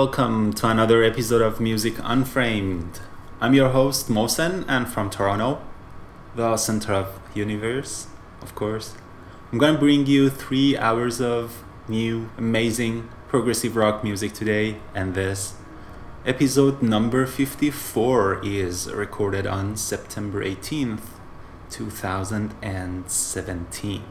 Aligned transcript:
welcome 0.00 0.52
to 0.52 0.68
another 0.68 1.02
episode 1.02 1.40
of 1.40 1.58
Music 1.58 1.94
Unframed. 2.02 3.00
I'm 3.40 3.54
your 3.54 3.70
host 3.70 4.10
Mosen 4.10 4.66
and 4.68 4.86
from 4.86 5.08
Toronto, 5.08 5.62
the 6.34 6.58
center 6.58 6.92
of 6.92 7.18
universe, 7.34 8.06
of 8.42 8.54
course. 8.54 8.94
I'm 9.50 9.56
gonna 9.56 9.78
bring 9.78 10.04
you 10.04 10.28
three 10.28 10.76
hours 10.76 11.18
of 11.18 11.64
new, 11.88 12.28
amazing 12.36 13.08
progressive 13.28 13.74
rock 13.74 14.04
music 14.04 14.34
today, 14.34 14.76
and 14.94 15.14
this 15.14 15.54
episode 16.26 16.82
number 16.82 17.24
54 17.24 18.44
is 18.44 18.92
recorded 18.92 19.46
on 19.46 19.78
September 19.78 20.44
18th, 20.44 21.08
2017. 21.70 24.04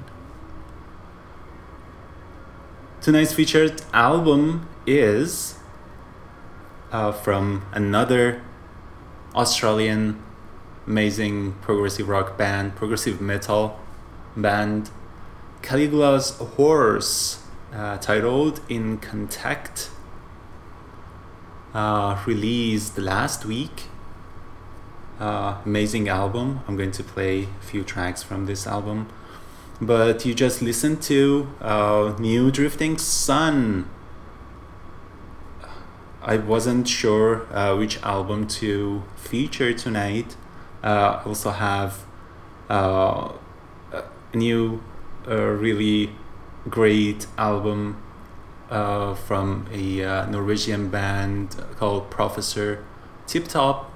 Tonight's 3.01 3.33
featured 3.33 3.83
album 3.93 4.67
is 4.87 5.44
from 7.25 7.65
another 7.71 8.39
Australian 9.33 10.21
amazing 10.85 11.53
progressive 11.53 12.07
rock 12.07 12.37
band, 12.37 12.75
progressive 12.75 13.19
metal 13.19 13.79
band, 14.37 14.91
Caligula's 15.63 16.37
Horse, 16.57 17.43
uh, 17.73 17.97
titled 17.97 18.61
In 18.69 18.99
Contact, 18.99 19.89
uh, 21.73 22.21
released 22.27 22.99
last 22.99 23.43
week. 23.43 23.85
Uh, 25.19 25.57
amazing 25.65 26.07
album. 26.07 26.59
I'm 26.67 26.77
going 26.77 26.91
to 26.91 27.03
play 27.03 27.47
a 27.59 27.65
few 27.65 27.83
tracks 27.83 28.21
from 28.21 28.45
this 28.45 28.67
album 28.67 29.07
but 29.81 30.25
you 30.25 30.33
just 30.33 30.61
listened 30.61 31.01
to 31.01 31.49
uh, 31.59 32.15
New 32.17 32.49
Drifting 32.49 32.97
Sun. 32.97 33.89
I 36.27 36.37
wasn't 36.37 36.87
sure 36.87 37.45
uh, 37.53 37.77
which 37.77 38.01
album 38.01 38.47
to 38.59 39.03
feature 39.15 39.73
tonight. 39.73 40.35
Uh, 40.83 41.21
I 41.21 41.23
also 41.23 41.51
have 41.51 42.03
uh, 42.67 43.33
a 43.93 44.03
new, 44.33 44.81
uh, 45.27 45.35
really 45.35 46.09
great 46.67 47.27
album 47.37 48.01
uh, 48.71 49.13
from 49.13 49.67
a 49.71 50.03
uh, 50.03 50.25
Norwegian 50.25 50.89
band 50.89 51.57
called 51.75 52.09
Professor 52.09 52.83
Tip 53.27 53.47
Top. 53.47 53.91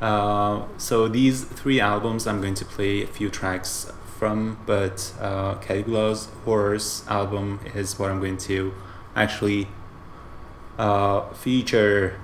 So 0.00 1.08
these 1.08 1.44
three 1.44 1.78
albums, 1.78 2.26
I'm 2.26 2.40
going 2.40 2.54
to 2.54 2.64
play 2.64 3.02
a 3.02 3.06
few 3.06 3.28
tracks 3.28 3.92
from, 4.18 4.58
but 4.64 5.12
uh, 5.20 5.56
Caligula's 5.56 6.28
Horse 6.46 7.04
album 7.06 7.60
is 7.74 7.98
what 7.98 8.10
I'm 8.10 8.20
going 8.20 8.38
to 8.38 8.72
actually 9.14 9.68
uh, 10.78 11.32
feature 11.32 12.20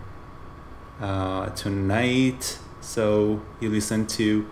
uh, 1.01 1.51
tonight. 1.51 2.59
So 2.81 3.43
you 3.61 3.71
listen 3.71 4.07
to 4.07 4.47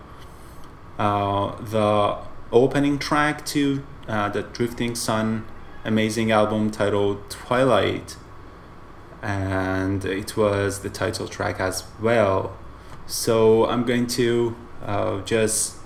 uh, 0.99 1.57
the 1.63 2.19
opening 2.53 2.99
track 2.99 3.45
to 3.47 3.85
uh, 4.07 4.29
the 4.31 4.43
Drifting 4.43 4.95
Sun 4.95 5.47
amazing 5.85 6.31
album 6.31 6.71
titled 6.71 7.31
Twilight, 7.31 8.17
and 9.23 10.05
it 10.05 10.37
was 10.37 10.81
the 10.81 10.91
title 10.91 11.27
track 11.29 11.61
as 11.61 11.85
well. 12.01 12.57
So 13.07 13.67
I'm 13.67 13.85
going 13.85 14.07
to 14.09 14.57
uh, 14.85 15.23
just 15.23 15.77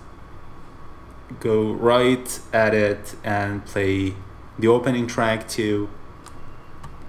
go 1.41 1.73
right 1.73 2.41
at 2.53 2.75
it 2.75 3.15
and 3.25 3.65
play 3.65 4.15
the 4.59 4.69
opening 4.69 5.07
track 5.07 5.49
to 5.49 5.89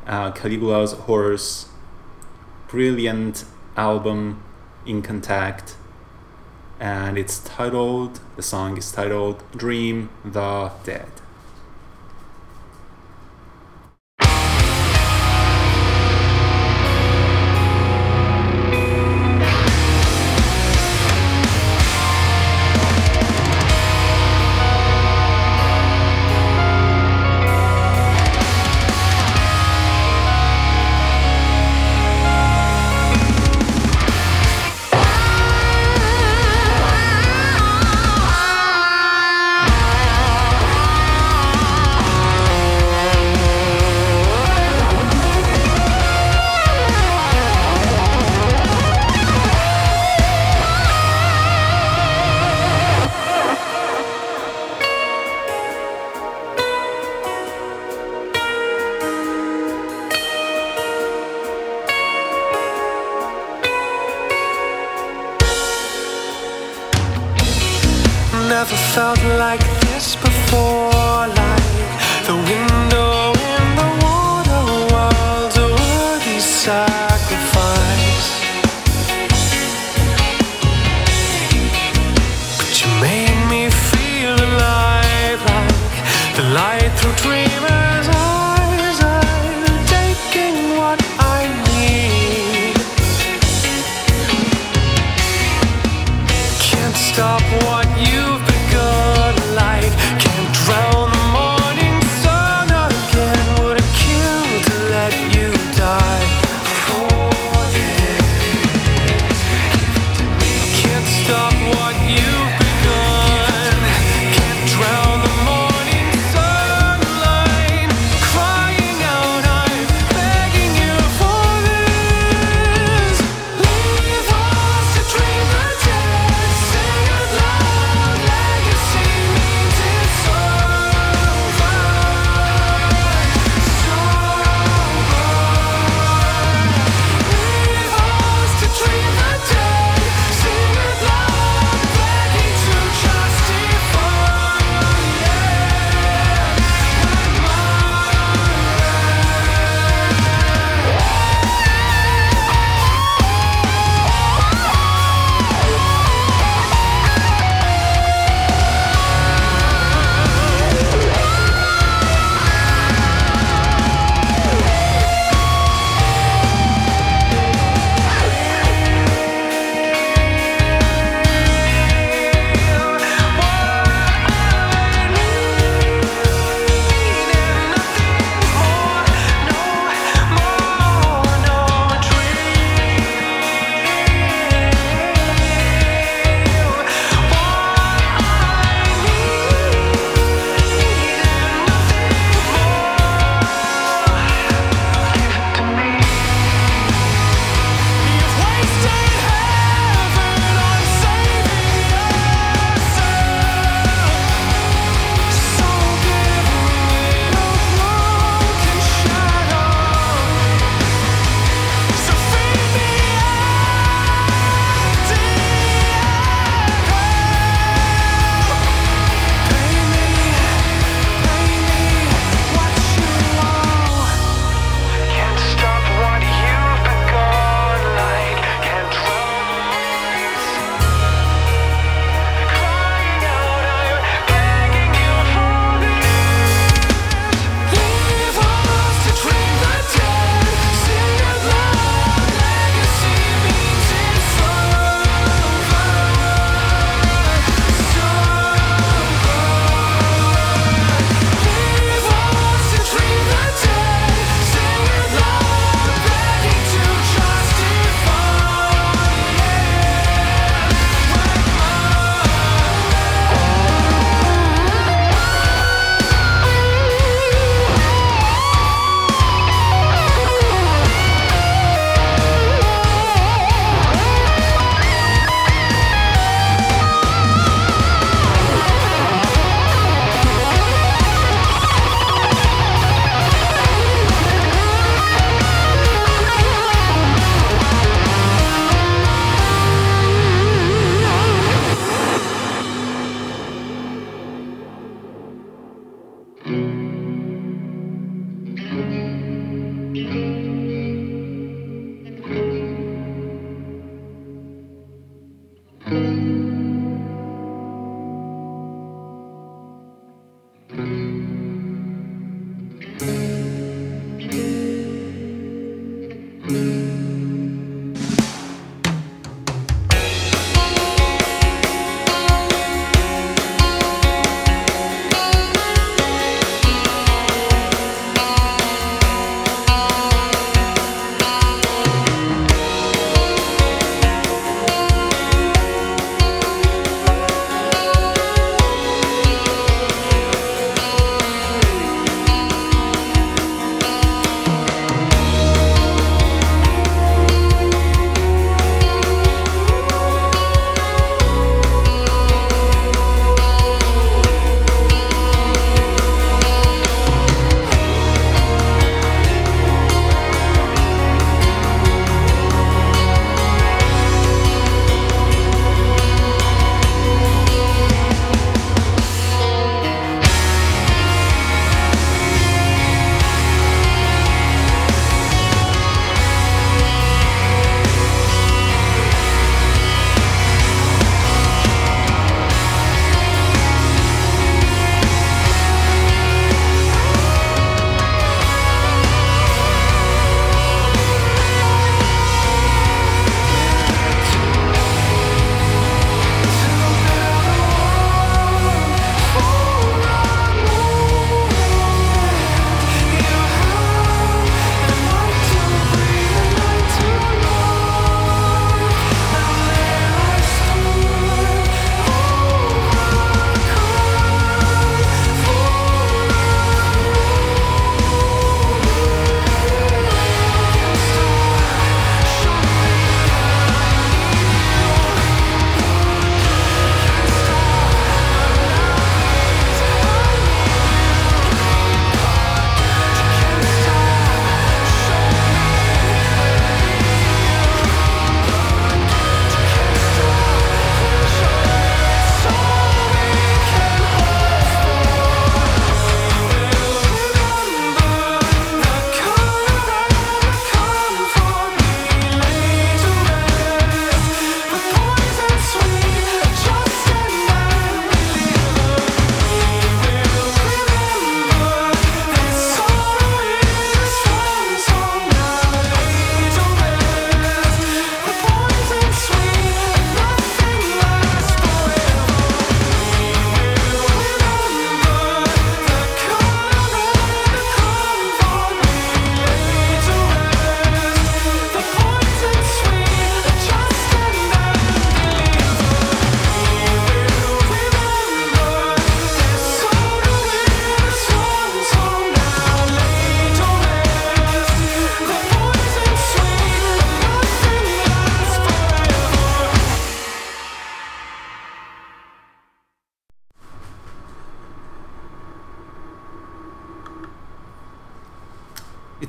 uh, 0.06 0.32
Caligula's 0.32 0.94
Horse, 0.94 1.70
brilliant 2.68 3.46
album 3.76 4.44
in 4.86 5.02
contact, 5.02 5.76
and 6.80 7.18
it's 7.18 7.40
titled, 7.40 8.20
the 8.36 8.44
song 8.44 8.78
is 8.78 8.92
titled 8.92 9.44
Dream 9.56 10.10
the 10.26 10.72
Dead. 10.84 11.23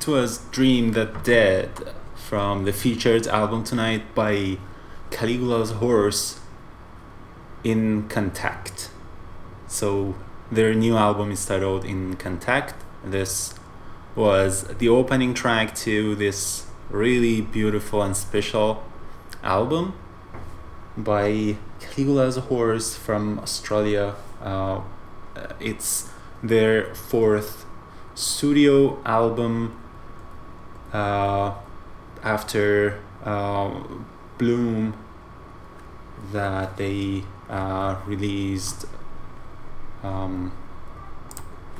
Was 0.07 0.37
Dream 0.51 0.91
the 0.91 1.05
Dead 1.23 1.71
from 2.15 2.65
the 2.65 2.71
featured 2.71 3.25
album 3.25 3.63
tonight 3.63 4.13
by 4.13 4.59
Caligula's 5.09 5.71
Horse 5.71 6.39
in 7.63 8.07
Contact. 8.07 8.91
So 9.67 10.13
their 10.51 10.75
new 10.75 10.95
album 10.95 11.31
is 11.31 11.43
titled 11.43 11.85
In 11.85 12.17
Contact. 12.17 12.75
This 13.03 13.55
was 14.15 14.65
the 14.77 14.89
opening 14.89 15.33
track 15.33 15.73
to 15.77 16.13
this 16.15 16.67
really 16.91 17.41
beautiful 17.41 18.03
and 18.03 18.15
special 18.15 18.83
album 19.41 19.95
by 20.95 21.57
Caligula's 21.79 22.37
Horse 22.37 22.95
from 22.95 23.39
Australia. 23.39 24.13
Uh, 24.39 24.81
it's 25.59 26.11
their 26.43 26.93
fourth 26.93 27.65
studio 28.13 29.01
album 29.03 29.81
after 32.23 32.99
uh, 33.23 33.83
Bloom 34.37 34.93
that 36.31 36.77
they 36.77 37.23
uh, 37.49 37.97
released. 38.05 38.85
Um, 40.03 40.51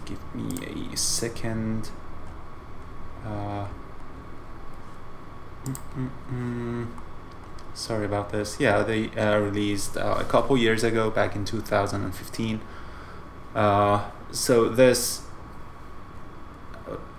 give 0.05 0.19
me 0.33 0.93
a 0.93 0.97
second. 0.97 1.89
Uh, 3.25 3.65
mm, 5.65 5.77
mm, 5.97 6.09
mm. 6.31 6.87
sorry 7.73 8.05
about 8.05 8.31
this. 8.31 8.59
Yeah, 8.59 8.83
they 8.83 9.09
uh, 9.11 9.39
released 9.39 9.97
uh, 9.97 10.17
a 10.19 10.23
couple 10.23 10.57
years 10.57 10.83
ago, 10.83 11.09
back 11.09 11.35
in 11.35 11.43
2015. 11.43 12.61
Uh, 13.53 14.09
so 14.31 14.69
this 14.69 15.24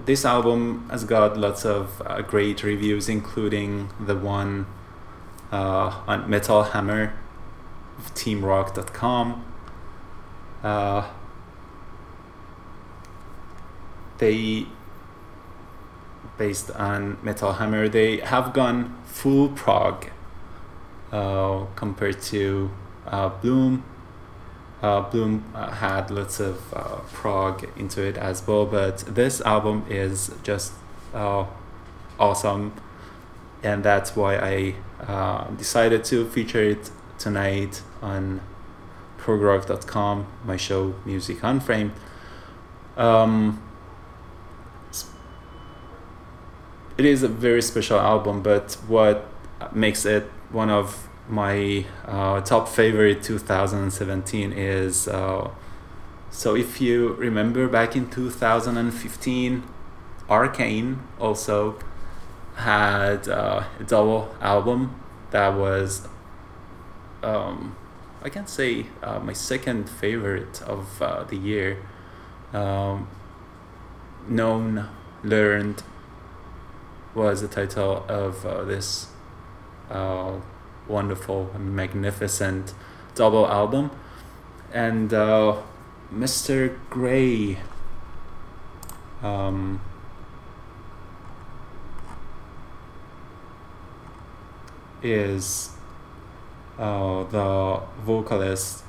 this 0.04 0.24
album 0.24 0.88
has 0.90 1.04
got 1.04 1.36
lots 1.36 1.64
of 1.64 2.02
uh, 2.06 2.22
great 2.22 2.62
reviews, 2.62 3.08
including 3.08 3.90
the 3.98 4.16
one 4.16 4.66
uh, 5.52 6.02
on 6.06 6.28
Metal 6.28 6.62
Hammer 6.62 7.14
TeamRock.com. 8.14 9.44
Uh, 10.62 11.08
they 14.18 14.66
based 16.38 16.70
on 16.72 17.18
Metal 17.22 17.54
Hammer, 17.54 17.88
they 17.88 18.18
have 18.18 18.52
gone 18.52 18.94
full 19.06 19.48
prog 19.48 20.10
uh, 21.12 21.64
compared 21.76 22.20
to 22.20 22.70
uh, 23.06 23.28
Bloom. 23.28 23.84
Uh, 24.86 25.00
Bloom 25.00 25.42
had 25.52 26.12
lots 26.12 26.38
of 26.38 26.72
uh, 26.72 27.00
prog 27.12 27.68
into 27.76 28.00
it 28.02 28.16
as 28.16 28.46
well, 28.46 28.64
but 28.64 28.98
this 28.98 29.40
album 29.40 29.84
is 29.90 30.30
just 30.44 30.74
uh, 31.12 31.44
awesome, 32.20 32.72
and 33.64 33.82
that's 33.82 34.14
why 34.14 34.36
I 34.36 34.74
uh, 35.00 35.50
decided 35.56 36.04
to 36.04 36.28
feature 36.28 36.62
it 36.62 36.92
tonight 37.18 37.82
on 38.00 38.40
progrove.com, 39.18 40.28
my 40.44 40.56
show 40.56 40.94
Music 41.04 41.38
Unframed. 41.42 41.90
Um, 42.96 43.60
it 46.96 47.04
is 47.04 47.24
a 47.24 47.28
very 47.28 47.60
special 47.60 47.98
album, 47.98 48.40
but 48.40 48.74
what 48.86 49.26
makes 49.72 50.06
it 50.06 50.30
one 50.50 50.70
of 50.70 51.08
my 51.28 51.84
uh, 52.04 52.40
top 52.40 52.68
favorite 52.68 53.22
2017 53.22 54.52
is 54.52 55.08
uh, 55.08 55.50
so 56.30 56.54
if 56.54 56.80
you 56.80 57.14
remember 57.14 57.68
back 57.68 57.96
in 57.96 58.08
2015 58.10 59.62
arcane 60.28 60.98
also 61.18 61.78
had 62.56 63.28
uh, 63.28 63.64
a 63.80 63.84
double 63.84 64.34
album 64.40 64.98
that 65.30 65.48
was 65.54 66.06
um, 67.22 67.76
i 68.22 68.28
can 68.28 68.46
say 68.46 68.86
uh, 69.02 69.18
my 69.18 69.32
second 69.32 69.88
favorite 69.88 70.62
of 70.62 71.02
uh, 71.02 71.24
the 71.24 71.36
year. 71.36 71.78
Um, 72.52 73.08
known 74.28 74.88
learned 75.22 75.82
was 77.14 77.42
the 77.42 77.48
title 77.48 78.04
of 78.08 78.44
uh, 78.44 78.64
this 78.64 79.08
wonderful 80.88 81.50
magnificent 81.58 82.74
double 83.14 83.46
album. 83.46 83.90
And 84.72 85.12
uh, 85.12 85.62
Mr. 86.12 86.76
Grey 86.90 87.58
um, 89.22 89.80
is 95.02 95.70
uh, 96.78 97.24
the 97.24 97.80
vocalist 98.04 98.84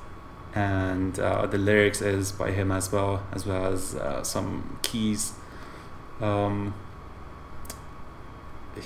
and 0.56 1.20
uh, 1.20 1.46
the 1.46 1.58
lyrics 1.58 2.02
is 2.02 2.32
by 2.32 2.52
him 2.52 2.72
as 2.72 2.92
well 2.92 3.24
as 3.32 3.46
well 3.46 3.74
as 3.74 3.96
uh, 3.96 4.24
some 4.24 4.80
keys 4.82 5.34
um, 6.20 6.74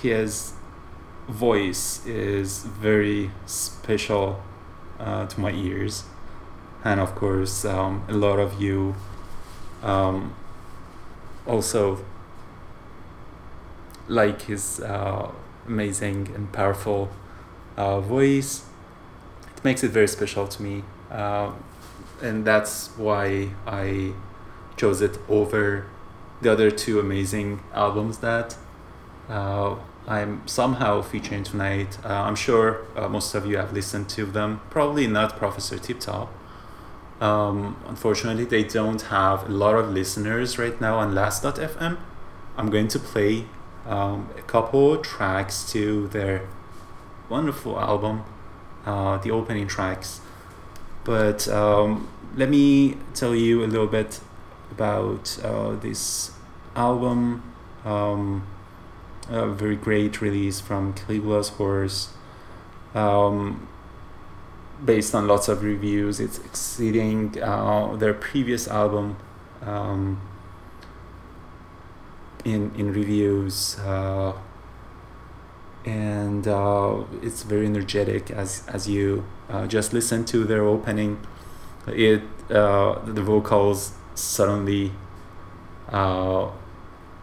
his 0.02 0.54
voice 1.28 2.06
is 2.06 2.64
very 2.64 3.32
special 3.46 4.42
uh, 5.00 5.26
to 5.28 5.40
my 5.40 5.52
ears. 5.52 6.04
And 6.84 7.00
of 7.00 7.16
course 7.16 7.66
um, 7.66 8.04
a 8.08 8.14
lot 8.14 8.40
of 8.40 8.62
you 8.62 8.96
um, 9.84 10.34
also 11.46 12.04
like 14.08 14.44
his 14.44 14.80
uh, 14.80 15.32
amazing 15.68 16.30
and 16.36 16.52
powerful 16.52 17.10
uh, 17.78 18.02
voice. 18.02 18.66
It 19.56 19.64
makes 19.64 19.84
it 19.84 19.92
very 19.92 20.08
special 20.08 20.48
to 20.48 20.62
me 20.62 20.84
uh, 21.10 21.52
and 22.22 22.46
that's 22.46 22.88
why 22.98 23.50
I 23.68 24.14
chose 24.78 25.02
it 25.02 25.18
over 25.28 25.86
the 26.42 26.52
other 26.52 26.72
two 26.72 27.00
amazing 27.00 27.62
albums 27.74 28.20
that 28.20 28.58
uh, 29.30 29.76
I'm 30.12 30.46
somehow 30.46 31.02
featuring 31.02 31.46
tonight. 31.46 31.98
Uh, 32.04 32.10
I'm 32.10 32.36
sure 32.36 32.86
uh, 32.98 33.08
most 33.08 33.34
of 33.34 33.46
you 33.46 33.56
have 33.56 33.72
listened 33.72 34.10
to 34.10 34.26
them. 34.26 34.60
Probably 34.70 35.08
not 35.08 35.38
Professor 35.38 35.80
Tip 35.80 36.02
Top. 36.02 36.34
Um, 37.22 37.78
unfortunately, 37.88 38.44
they 38.44 38.66
don't 38.66 39.02
have 39.04 39.48
a 39.48 39.52
lot 39.54 39.76
of 39.76 39.90
listeners 39.90 40.60
right 40.60 40.82
now 40.82 40.98
on 40.98 41.16
Last.fm. 41.16 41.98
I'm 42.58 42.70
going 42.70 42.90
to 42.90 43.00
play 43.00 43.46
um, 43.86 44.30
a 44.38 44.42
couple 44.42 44.98
tracks 44.98 45.72
to 45.72 46.10
their 46.10 46.46
wonderful 47.30 47.80
album, 47.80 48.26
uh, 48.86 49.18
the 49.20 49.32
opening 49.32 49.68
tracks. 49.68 50.20
But 51.06 51.48
um, 51.48 52.10
let 52.36 52.50
me 52.50 52.98
tell 53.14 53.34
you 53.34 53.64
a 53.64 53.68
little 53.68 53.88
bit 53.88 54.20
about 54.72 55.40
uh, 55.42 55.76
this 55.78 56.32
album. 56.76 57.44
Um, 57.86 58.46
a 59.32 59.48
very 59.48 59.76
great 59.76 60.22
release 60.22 60.60
from 60.60 60.94
Caligula's 60.94 61.50
Horse. 61.50 62.10
Um, 62.94 63.68
based 64.84 65.16
on 65.16 65.28
lots 65.28 65.48
of 65.48 65.64
reviews, 65.64 66.20
it's 66.20 66.40
exceeding 66.40 67.42
uh, 67.42 67.96
their 67.96 68.14
previous 68.14 68.68
album 68.68 69.18
um, 69.62 70.22
in 72.44 72.72
in 72.76 72.92
reviews, 72.92 73.80
uh, 73.80 74.34
and 75.86 76.48
uh, 76.48 77.04
it's 77.22 77.44
very 77.44 77.66
energetic 77.66 78.32
as 78.32 78.64
as 78.68 78.90
you 78.90 79.24
uh, 79.50 79.68
just 79.68 79.94
listen 79.94 80.26
to 80.26 80.44
their 80.44 80.64
opening. 80.64 81.20
It 81.88 82.24
uh, 82.50 83.00
the 83.06 83.22
vocals 83.22 83.94
suddenly 84.16 84.92
uh, 85.90 86.50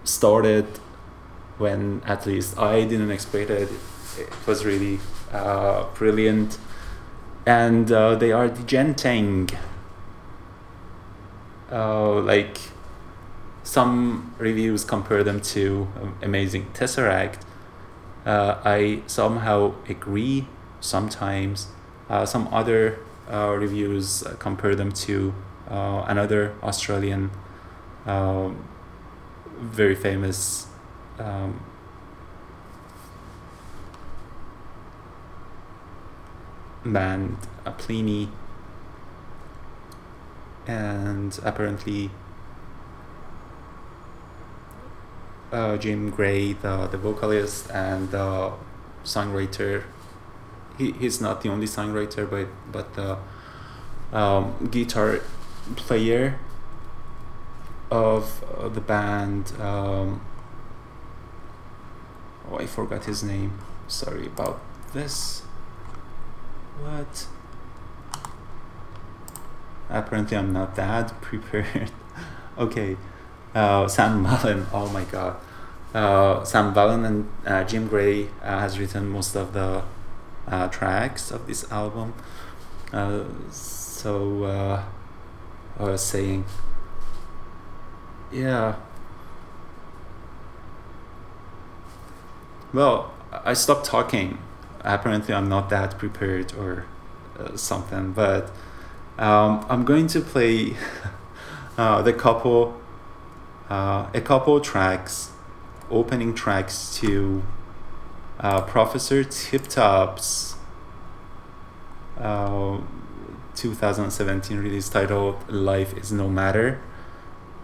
started 0.05 0.66
when 1.59 2.03
at 2.07 2.27
least 2.27 2.59
I 2.59 2.85
didn't 2.85 3.11
expect 3.11 3.51
it. 3.51 3.68
It 4.18 4.47
was 4.47 4.64
really 4.64 5.01
uh, 5.33 5.85
brilliant. 5.94 6.59
And 7.47 7.90
uh, 7.90 8.14
they 8.14 8.33
are 8.33 8.49
djenting. 8.49 9.55
Uh, 11.71 12.21
like 12.21 12.59
some 13.62 14.35
reviews 14.38 14.85
compare 14.85 15.23
them 15.23 15.40
to 15.40 15.88
Amazing 16.23 16.66
Tesseract. 16.73 17.40
Uh, 18.25 18.59
I 18.64 19.03
somehow 19.07 19.75
agree 19.88 20.47
sometimes. 20.81 21.66
Uh, 22.09 22.25
some 22.25 22.49
other 22.53 22.99
uh, 23.31 23.55
reviews 23.59 24.25
compare 24.38 24.75
them 24.75 24.92
to 24.92 25.35
another 25.68 26.55
Australian 26.62 27.31
um, 28.07 28.66
very 29.61 29.94
famous 29.94 30.67
um, 31.18 31.61
band 36.85 37.37
a 37.64 37.72
Plini 37.72 38.28
and 40.66 41.38
apparently 41.44 42.11
uh, 45.52 45.76
Jim 45.78 46.11
Grey, 46.11 46.52
the, 46.52 46.87
the 46.88 46.98
vocalist 46.98 47.70
and 47.70 48.11
the 48.11 48.52
songwriter. 49.04 49.85
He, 50.76 50.92
he's 50.92 51.20
not 51.20 51.42
the 51.42 51.48
only 51.48 51.66
songwriter, 51.66 52.28
but 52.28 52.48
but 52.70 52.94
the 52.94 53.18
um, 54.16 54.68
guitar 54.70 55.20
player 55.76 56.38
of 57.90 58.44
the 58.74 58.81
band. 58.81 59.52
Um, 59.61 60.20
oh, 62.50 62.58
I 62.58 62.66
forgot 62.66 63.04
his 63.04 63.22
name. 63.22 63.58
Sorry 63.87 64.26
about 64.26 64.61
this. 64.92 65.42
What? 66.80 67.26
Apparently, 69.90 70.37
I'm 70.37 70.52
not 70.52 70.76
that 70.76 71.20
prepared. 71.20 71.90
okay, 72.58 72.96
uh, 73.54 73.88
Sam 73.88 74.24
Vallen. 74.24 74.66
Oh 74.72 74.88
my 74.88 75.04
God. 75.04 75.37
Uh, 75.94 76.44
Sam 76.44 76.74
Vallen 76.74 77.04
and 77.06 77.28
uh, 77.46 77.64
Jim 77.64 77.88
Grey 77.88 78.28
uh, 78.42 78.61
has 78.61 78.78
written 78.78 79.08
most 79.08 79.34
of 79.34 79.54
the 79.54 79.82
uh, 80.46 80.68
tracks 80.68 81.30
of 81.30 81.46
this 81.46 81.70
album. 81.72 82.12
Uh, 82.92 83.24
so 83.50 84.44
I 85.78 85.82
was 85.82 86.04
saying, 86.04 86.44
yeah. 88.30 88.76
Well, 92.70 93.14
I 93.33 93.54
stopped 93.54 93.87
talking. 93.87 94.37
Apparently, 94.81 95.33
I'm 95.33 95.48
not 95.48 95.70
that 95.70 95.96
prepared 95.96 96.52
or 96.54 96.85
uh, 97.38 97.57
something, 97.57 98.12
but 98.12 98.50
um, 99.18 99.64
I'm 99.70 99.87
going 99.87 100.07
to 100.09 100.20
play 100.20 100.76
uh, 101.78 102.02
the 102.02 102.12
couple, 102.12 102.78
uh, 103.70 104.11
a 104.12 104.20
couple 104.20 104.61
tracks, 104.61 105.31
opening 105.90 106.35
tracks 106.35 106.94
to 106.98 107.42
uh, 108.38 108.61
Professor 108.61 109.24
Tip 109.24 109.66
Top's 109.68 110.57
uh, 112.18 112.81
2017 113.54 114.59
release 114.59 114.90
titled 114.90 115.50
Life 115.50 115.96
is 115.96 116.12
No 116.12 116.28
Matter. 116.28 116.83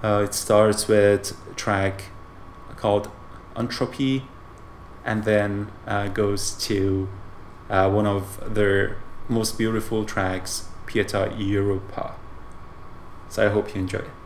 Uh, 0.03 0.23
it 0.25 0.33
starts 0.33 0.88
with 0.88 1.37
track 1.57 2.05
called 2.77 3.11
Entropy 3.55 4.25
and 5.05 5.25
then 5.25 5.71
uh, 5.87 6.09
goes 6.09 6.53
to 6.67 7.09
uh, 7.71 7.90
one 7.90 8.07
of 8.07 8.55
their 8.55 8.97
most 9.29 9.59
beautiful 9.59 10.05
tracks, 10.05 10.69
Pieta 10.87 11.35
Europa. 11.37 12.14
So 13.29 13.47
I 13.47 13.51
hope 13.51 13.75
you 13.75 13.81
enjoy. 13.81 13.99
So 13.99 14.24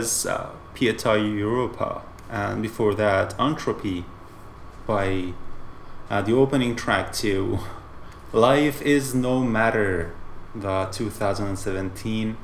was 0.00 0.24
uh, 0.24 0.50
Pietà 0.74 1.14
Europa, 1.16 2.02
and 2.30 2.62
before 2.62 2.94
that, 2.94 3.38
Entropy 3.38 4.04
by 4.86 5.34
uh, 6.08 6.22
the 6.22 6.32
opening 6.32 6.74
track 6.74 7.12
to 7.12 7.58
Life 8.32 8.80
is 8.80 9.14
No 9.14 9.40
Matter, 9.40 10.14
the 10.54 10.88
2017 10.90 12.36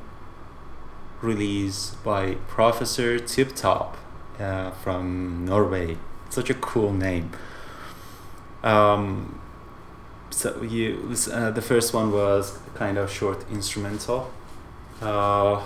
release 1.22 1.96
by 2.04 2.34
Professor 2.46 3.18
Tip 3.18 3.56
Top 3.56 3.96
uh, 4.38 4.70
from 4.72 5.46
Norway. 5.46 5.96
Such 6.28 6.50
a 6.50 6.54
cool 6.54 6.92
name. 6.92 7.30
Um, 8.62 9.40
so 10.28 10.60
you, 10.62 11.14
uh, 11.32 11.52
the 11.52 11.62
first 11.62 11.94
one 11.94 12.12
was 12.12 12.58
kind 12.74 12.98
of 12.98 13.10
short 13.10 13.50
instrumental. 13.50 14.30
Uh, 15.00 15.64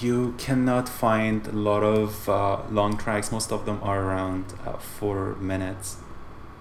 you 0.00 0.34
cannot 0.38 0.88
find 0.88 1.46
a 1.46 1.52
lot 1.52 1.82
of 1.82 2.28
uh, 2.28 2.62
long 2.70 2.96
tracks. 2.96 3.30
Most 3.32 3.52
of 3.52 3.66
them 3.66 3.78
are 3.82 4.02
around 4.02 4.54
uh, 4.66 4.72
four 4.72 5.34
minutes. 5.36 5.96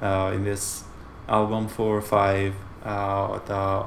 Uh, 0.02 0.32
in 0.34 0.44
this 0.44 0.84
album, 1.28 1.68
four 1.68 1.98
or 1.98 2.02
five. 2.02 2.56
Uh, 2.84 3.38
the 3.46 3.86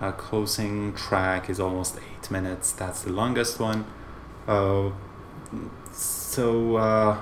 uh, 0.00 0.12
closing 0.12 0.94
track 0.94 1.50
is 1.50 1.60
almost 1.60 1.98
eight 1.98 2.30
minutes. 2.30 2.72
That's 2.72 3.02
the 3.02 3.12
longest 3.12 3.60
one. 3.60 3.84
Uh, 4.48 4.90
so 5.92 7.20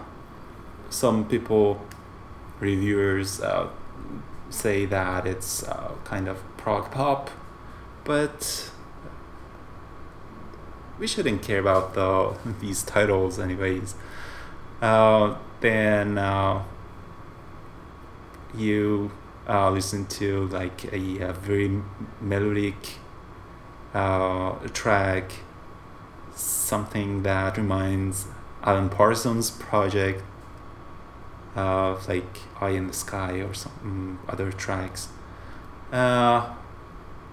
some 0.91 1.27
people, 1.27 1.85
reviewers, 2.61 3.41
say 4.51 4.87
that 4.87 5.27
it's 5.27 5.65
kind 6.05 6.29
of 6.29 6.39
prog 6.57 6.93
pop, 6.93 7.31
but 8.05 8.71
we 10.99 11.07
shouldn't 11.07 11.43
care 11.43 11.61
about 11.61 11.95
the 11.95 12.37
these 12.61 12.83
titles 12.83 13.39
anyways. 13.39 13.95
Uh, 14.81 15.37
then 15.61 16.19
uh, 16.19 16.63
you 18.55 19.11
uh, 19.49 19.71
listen 19.71 20.07
to 20.07 20.47
like 20.49 20.93
a, 20.93 21.19
a 21.21 21.33
very 21.33 21.81
melodic 22.21 22.99
uh, 23.95 24.53
track, 24.73 25.33
something 26.35 27.23
that 27.23 27.57
reminds 27.57 28.27
Alan 28.63 28.89
Parsons' 28.89 29.51
project, 29.51 30.23
of 31.57 32.09
like 32.09 32.39
Eye 32.61 32.71
in 32.71 32.87
the 32.87 32.93
Sky 32.93 33.41
or 33.41 33.55
some 33.55 34.21
other 34.29 34.53
tracks. 34.53 35.09
Uh, 35.91 36.55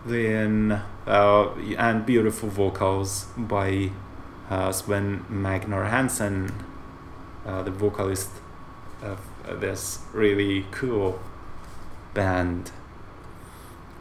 then 0.05 0.82
uh, 1.08 1.49
and 1.78 2.06
beautiful 2.06 2.49
vocals 2.49 3.28
by 3.38 3.91
uh, 4.49 4.72
Sven 4.72 5.26
Magnar 5.30 5.89
Hansen, 5.89 6.51
uh, 7.45 7.64
the 7.64 7.72
vocalist 7.72 8.30
of 9.01 9.20
this 9.60 9.99
really 10.14 10.66
cool 10.72 11.20
band. 12.14 12.72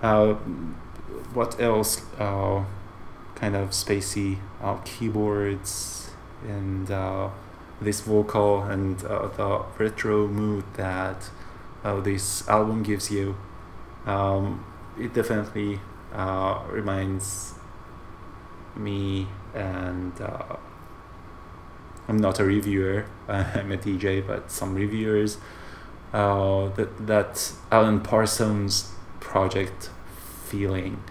Uh, 0.03 0.35
what 1.35 1.61
else? 1.61 2.03
Uh, 2.19 2.65
kind 3.35 3.57
of 3.57 3.71
spacey 3.71 4.39
uh, 4.63 4.77
keyboards 4.85 6.11
and 6.47 6.91
uh, 6.91 7.29
this 7.81 8.01
vocal 8.01 8.63
and 8.63 9.05
uh, 9.05 9.29
the 9.29 9.63
retro 9.79 10.27
mood 10.27 10.65
that 10.75 11.31
uh, 11.83 12.01
this 12.01 12.49
album 12.49 12.83
gives 12.83 13.11
you. 13.11 13.37
Um, 14.07 14.65
it 14.99 15.13
definitely 15.13 15.81
uh, 16.15 16.63
reminds 16.71 17.55
me 18.77 19.27
and 19.55 20.21
uh, 20.21 20.57
I'm 22.09 22.19
not 22.19 22.39
a 22.41 22.45
reviewer 22.45 23.07
I'm 23.29 23.73
a 23.73 23.77
DJ 23.77 24.27
but 24.27 24.51
some 24.51 24.75
reviewers 24.75 25.39
uh, 26.13 26.69
that 26.71 27.07
that 27.07 27.53
Alan 27.71 28.01
Parsons 28.01 28.93
project 29.21 29.91
feeling. 30.45 31.03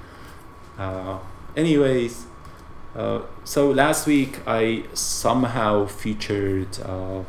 Uh, 0.78 1.20
anyways 1.56 2.26
uh, 2.95 3.22
so 3.43 3.72
last 3.72 4.06
week 4.06 4.39
I 4.45 4.84
somehow 4.93 5.86
featured 5.86 6.80
uh, 6.82 7.24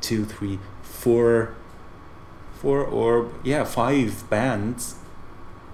two 0.00 0.24
three 0.24 0.58
four 0.82 1.54
four 2.54 2.84
or 2.84 3.32
yeah 3.42 3.64
five 3.64 4.28
bands 4.30 4.94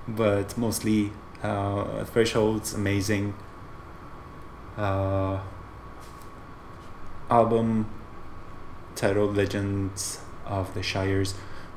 but 0.08 0.56
mostly 0.56 1.12
uh, 1.42 2.04
Threshold's 2.04 2.74
amazing 2.74 3.34
uh, 4.76 5.40
album 7.30 7.88
titled 8.94 9.36
Legends 9.36 10.20
of 10.46 10.72
the 10.74 10.82
Shires. 10.82 11.34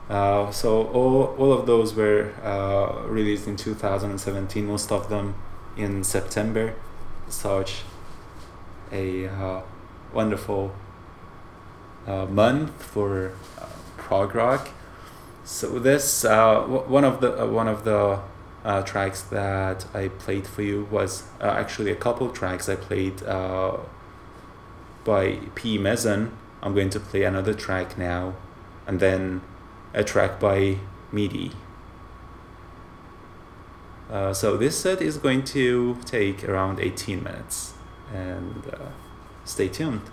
Uh, 0.10 0.50
so 0.52 0.88
all, 0.88 1.36
all 1.38 1.54
of 1.54 1.68
those 1.68 1.94
were 1.94 2.34
uh, 2.44 3.08
released 3.08 3.48
in 3.48 3.56
2017, 3.56 4.66
most 4.66 4.92
of 4.92 5.10
them 5.10 5.36
in 5.78 6.04
September. 6.04 6.74
Such 7.28 7.84
a 8.92 9.28
uh, 9.28 9.62
wonderful 10.14 10.74
uh, 12.08 12.26
month 12.26 12.82
for 12.82 13.34
uh, 13.60 13.66
prog 13.98 14.34
rock. 14.34 14.70
So 15.50 15.80
this 15.80 16.26
uh, 16.26 16.62
w- 16.62 16.84
one 16.84 17.04
of 17.04 17.22
the 17.22 17.42
uh, 17.42 17.48
one 17.48 17.68
of 17.68 17.84
the 17.84 18.20
uh, 18.64 18.84
tracks 18.84 19.24
that 19.24 19.84
I 19.96 20.10
played 20.10 20.46
for 20.46 20.62
you 20.62 20.88
was 20.92 21.24
uh, 21.42 21.46
actually 21.46 21.92
a 21.92 21.96
couple 21.96 22.30
tracks 22.30 22.70
I 22.70 22.76
played 22.76 23.24
uh, 23.24 23.78
by 25.04 25.40
P 25.56 25.80
Mezen. 25.80 26.30
I'm 26.62 26.76
going 26.76 26.92
to 26.92 27.00
play 27.00 27.24
another 27.24 27.56
track 27.56 27.98
now, 27.98 28.36
and 28.86 29.00
then 29.00 29.42
a 29.92 30.04
track 30.04 30.40
by 30.40 30.78
MIDI. 31.12 31.52
Uh, 34.08 34.34
so 34.36 34.56
this 34.56 34.80
set 34.80 35.02
is 35.02 35.18
going 35.18 35.44
to 35.46 35.98
take 36.06 36.48
around 36.48 36.80
18 36.80 37.24
minutes, 37.24 37.74
and 38.14 38.72
stay 39.46 39.68
tuned. 39.68 40.12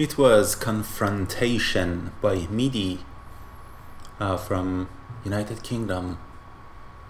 It 0.00 0.16
was 0.16 0.54
Confrontation 0.54 2.12
by 2.22 2.46
MIDI 2.48 3.00
uh, 4.18 4.38
from 4.38 4.88
United 5.26 5.62
Kingdom. 5.62 6.16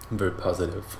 Very 0.09 0.31
positive. 0.31 0.97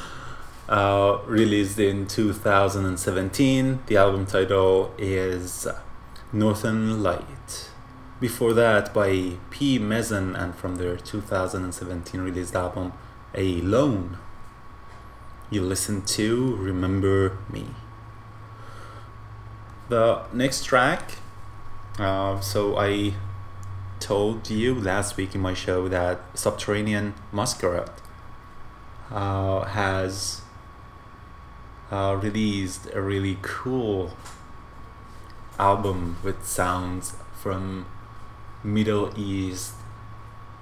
uh, 0.70 1.18
released 1.26 1.78
in 1.78 2.06
2017. 2.06 3.80
The 3.86 3.98
album 3.98 4.24
title 4.24 4.94
is 4.96 5.68
Northern 6.32 7.02
Light. 7.02 7.68
Before 8.18 8.54
that, 8.54 8.94
by 8.94 9.32
P. 9.50 9.78
Mezen, 9.78 10.34
and 10.34 10.54
from 10.54 10.76
their 10.76 10.96
2017 10.96 12.18
released 12.18 12.56
album 12.56 12.94
Alone. 13.34 14.16
You 15.50 15.60
listen 15.60 16.00
to 16.06 16.56
Remember 16.56 17.36
Me. 17.52 17.66
The 19.90 20.22
next 20.32 20.64
track 20.64 21.15
uh, 21.98 22.40
so 22.40 22.76
I 22.76 23.14
told 24.00 24.50
you 24.50 24.74
last 24.74 25.16
week 25.16 25.34
in 25.34 25.40
my 25.40 25.54
show 25.54 25.88
that 25.88 26.20
Subterranean 26.34 27.14
Masquerade 27.32 27.90
uh, 29.10 29.64
has 29.64 30.42
uh, 31.90 32.18
released 32.22 32.88
a 32.92 33.00
really 33.00 33.38
cool 33.42 34.12
album 35.58 36.18
with 36.22 36.44
sounds 36.46 37.14
from 37.34 37.86
Middle 38.62 39.12
East. 39.18 39.74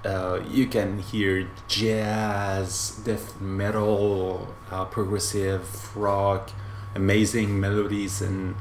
Uh, 0.05 0.39
you 0.47 0.67
can 0.67 0.99
hear 0.99 1.49
jazz, 1.67 3.01
death 3.03 3.41
metal, 3.41 4.53
uh, 4.69 4.85
progressive 4.85 5.95
rock, 5.97 6.51
amazing 6.93 7.59
melodies 7.59 8.21
and 8.21 8.55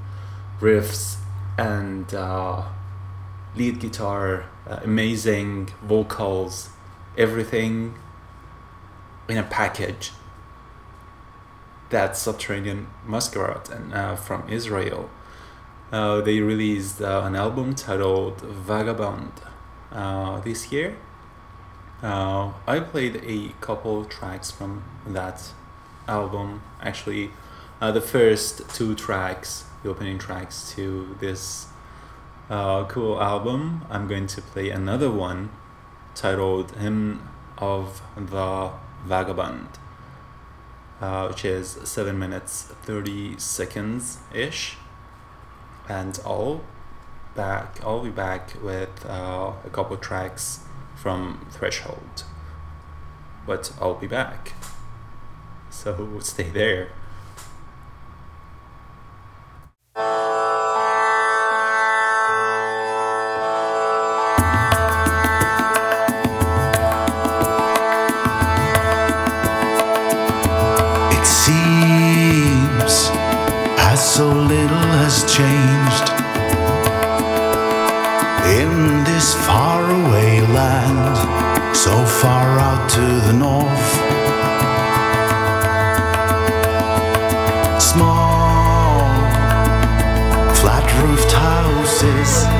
riffs 0.58 1.18
and 1.56 2.12
uh, 2.14 2.62
lead 3.54 3.80
guitar, 3.80 4.46
uh, 4.68 4.80
amazing 4.82 5.70
vocals, 5.82 6.70
everything 7.16 7.94
in 9.28 9.38
a 9.38 9.42
package. 9.42 10.12
That's 11.90 12.18
Subterranean 12.18 12.88
Masquerade 13.06 13.70
and 13.70 13.94
uh, 13.94 14.16
from 14.16 14.48
Israel. 14.48 15.10
Uh, 15.92 16.20
they 16.22 16.40
released 16.40 17.00
uh, 17.00 17.22
an 17.24 17.36
album 17.36 17.74
titled 17.74 18.40
Vagabond 18.40 19.32
uh, 19.92 20.40
this 20.40 20.72
year. 20.72 20.96
I 22.02 22.80
played 22.90 23.22
a 23.24 23.54
couple 23.60 24.04
tracks 24.04 24.50
from 24.50 24.82
that 25.06 25.52
album. 26.06 26.62
Actually, 26.82 27.30
the 27.80 28.00
first 28.00 28.68
two 28.74 28.94
tracks 28.94 29.64
the 29.84 29.90
opening 29.90 30.18
tracks 30.18 30.72
to 30.74 31.16
this 31.20 31.66
uh, 32.50 32.84
cool 32.86 33.20
album. 33.20 33.84
I'm 33.90 34.08
going 34.08 34.26
to 34.28 34.40
play 34.40 34.70
another 34.70 35.10
one 35.10 35.50
titled 36.14 36.72
Hymn 36.72 37.28
of 37.58 38.02
the 38.16 38.72
Vagabond, 39.04 39.68
uh, 41.00 41.26
which 41.28 41.44
is 41.44 41.78
7 41.84 42.18
minutes 42.18 42.62
30 42.62 43.38
seconds 43.38 44.18
ish. 44.32 44.78
And 45.88 46.18
I'll 46.24 46.62
back 47.34 47.80
I'll 47.84 48.02
be 48.02 48.10
back 48.10 48.54
with 48.62 49.04
uh, 49.04 49.52
a 49.64 49.70
couple 49.70 49.96
tracks 49.98 50.60
from 50.94 51.46
Threshold. 51.50 52.24
But 53.46 53.72
I'll 53.80 53.96
be 53.96 54.06
back. 54.06 54.52
So 55.68 56.18
stay 56.20 56.48
there. 56.48 56.92
It 59.96 60.02
seems 71.24 73.08
as 73.78 74.14
so 74.14 74.26
little 74.26 74.76
has 74.98 75.22
changed 75.32 76.10
in 78.58 79.04
this 79.04 79.34
faraway 79.46 80.40
land, 80.40 81.76
so 81.76 82.04
far 82.04 82.58
out 82.58 82.90
to 82.90 83.00
the 83.00 83.32
north. 83.32 84.23
faces. 92.04 92.53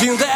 ouvindo 0.00 0.29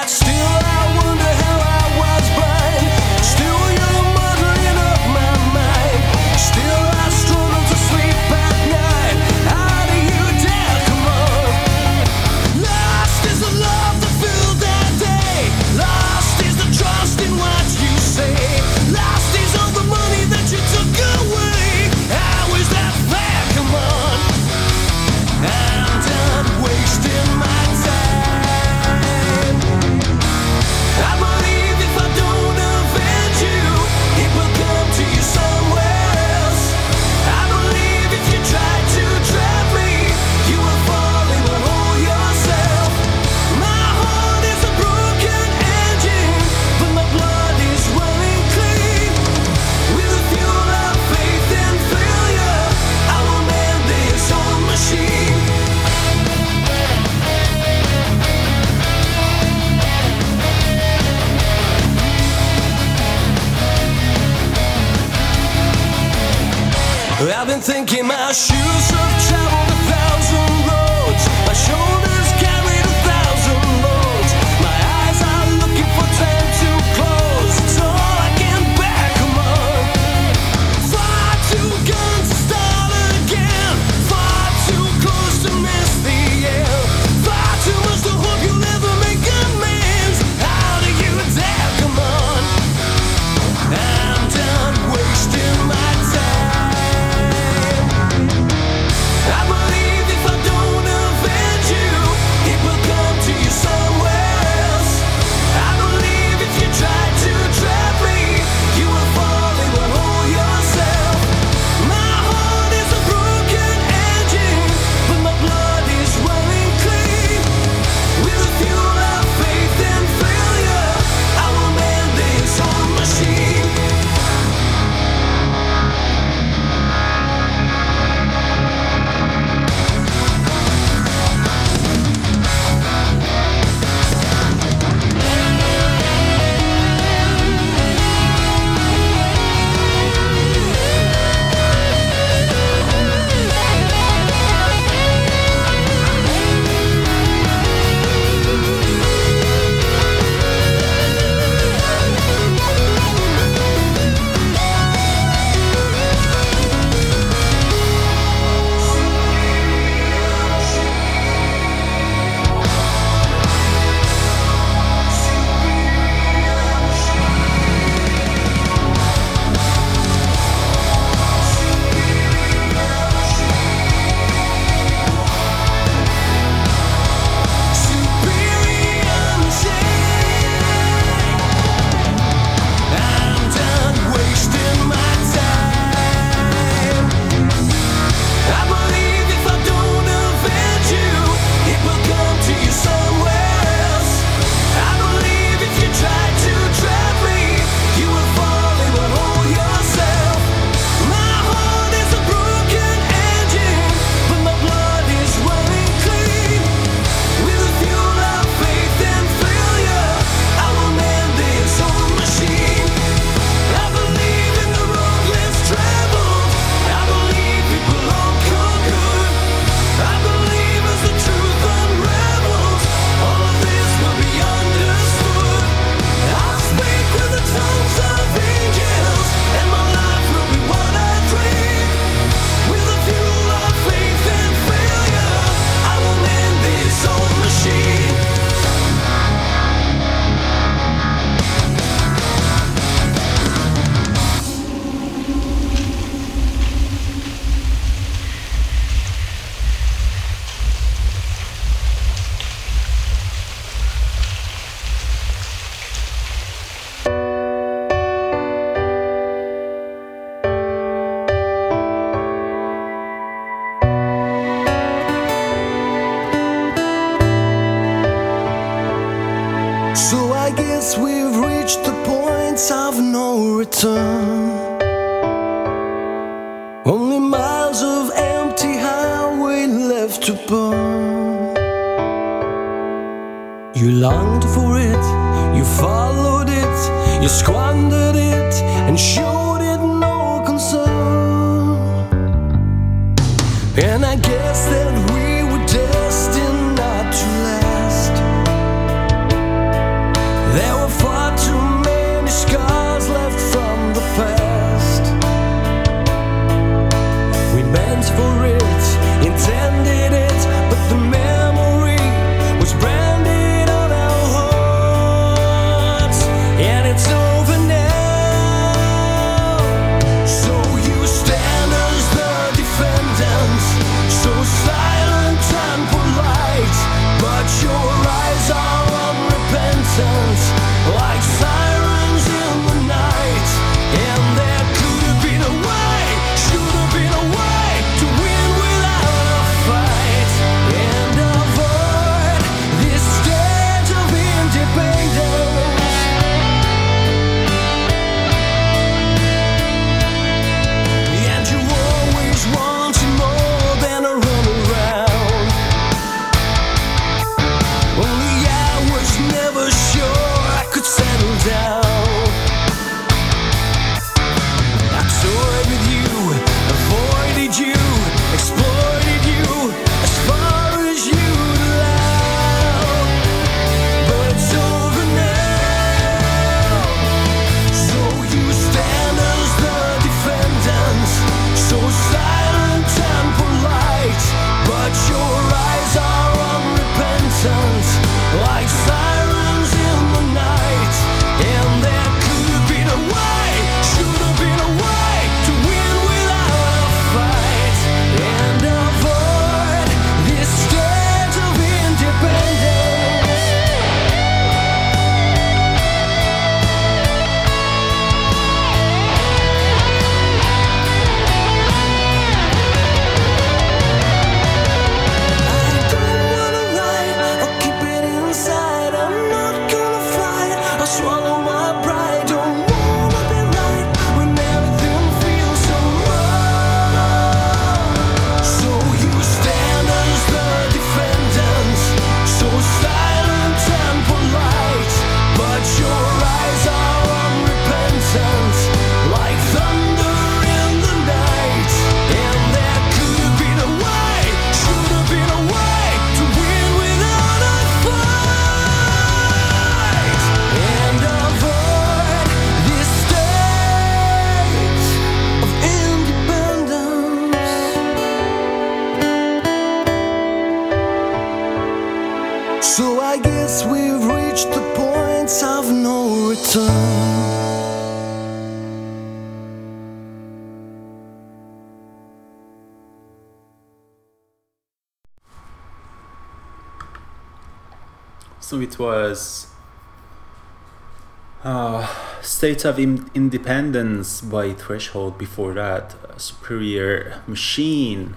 States 482.44 482.66
of 482.66 482.78
Independence 482.78 484.20
by 484.20 484.52
Threshold, 484.52 485.16
before 485.16 485.54
that, 485.54 485.94
Superior 486.20 487.22
Machine, 487.26 488.16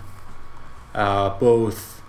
uh, 0.93 1.29
both 1.39 2.01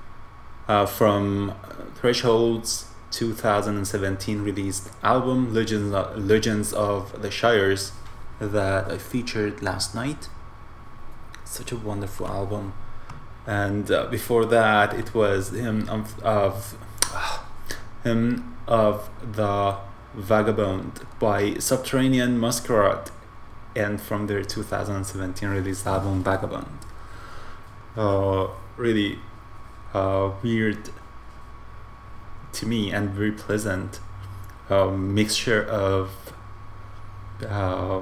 uh, 0.67 0.85
from 0.85 1.55
Threshold's 1.95 2.87
2017 3.13 4.43
released 4.43 4.91
album 5.05 5.55
Legends 5.55 5.95
of, 5.95 6.19
Legends 6.19 6.73
of 6.73 7.23
the 7.23 7.31
Shires 7.31 7.93
that 8.41 8.91
I 8.91 8.99
featured 8.99 9.63
last 9.63 9.95
night. 9.95 10.29
Such 11.45 11.71
a 11.71 11.77
wonderful 11.77 12.27
album. 12.27 12.73
And 13.47 13.93
uh, 13.93 14.07
before 14.07 14.45
that, 14.47 14.93
it 14.93 15.15
was 15.15 15.51
Hymn 15.51 15.89
of, 15.89 16.21
of 16.25 16.77
Hymn 18.03 18.57
of 18.67 19.09
the 19.23 19.77
Vagabond 20.19 21.01
by 21.21 21.55
Subterranean 21.59 22.39
Masquerade 22.41 23.11
and 23.77 24.01
from 24.01 24.27
their 24.27 24.43
2017 24.43 25.49
release 25.49 25.87
album 25.87 26.23
Vagabond. 26.25 26.67
Uh, 27.97 28.49
really 28.77 29.19
uh, 29.95 30.31
weird 30.43 30.91
to 32.53 32.67
me 32.67 32.91
and 32.91 33.11
very 33.11 33.33
pleasant 33.33 34.01
uh, 34.71 34.87
mixture 34.91 35.63
of 35.65 36.11
uh, 37.49 38.01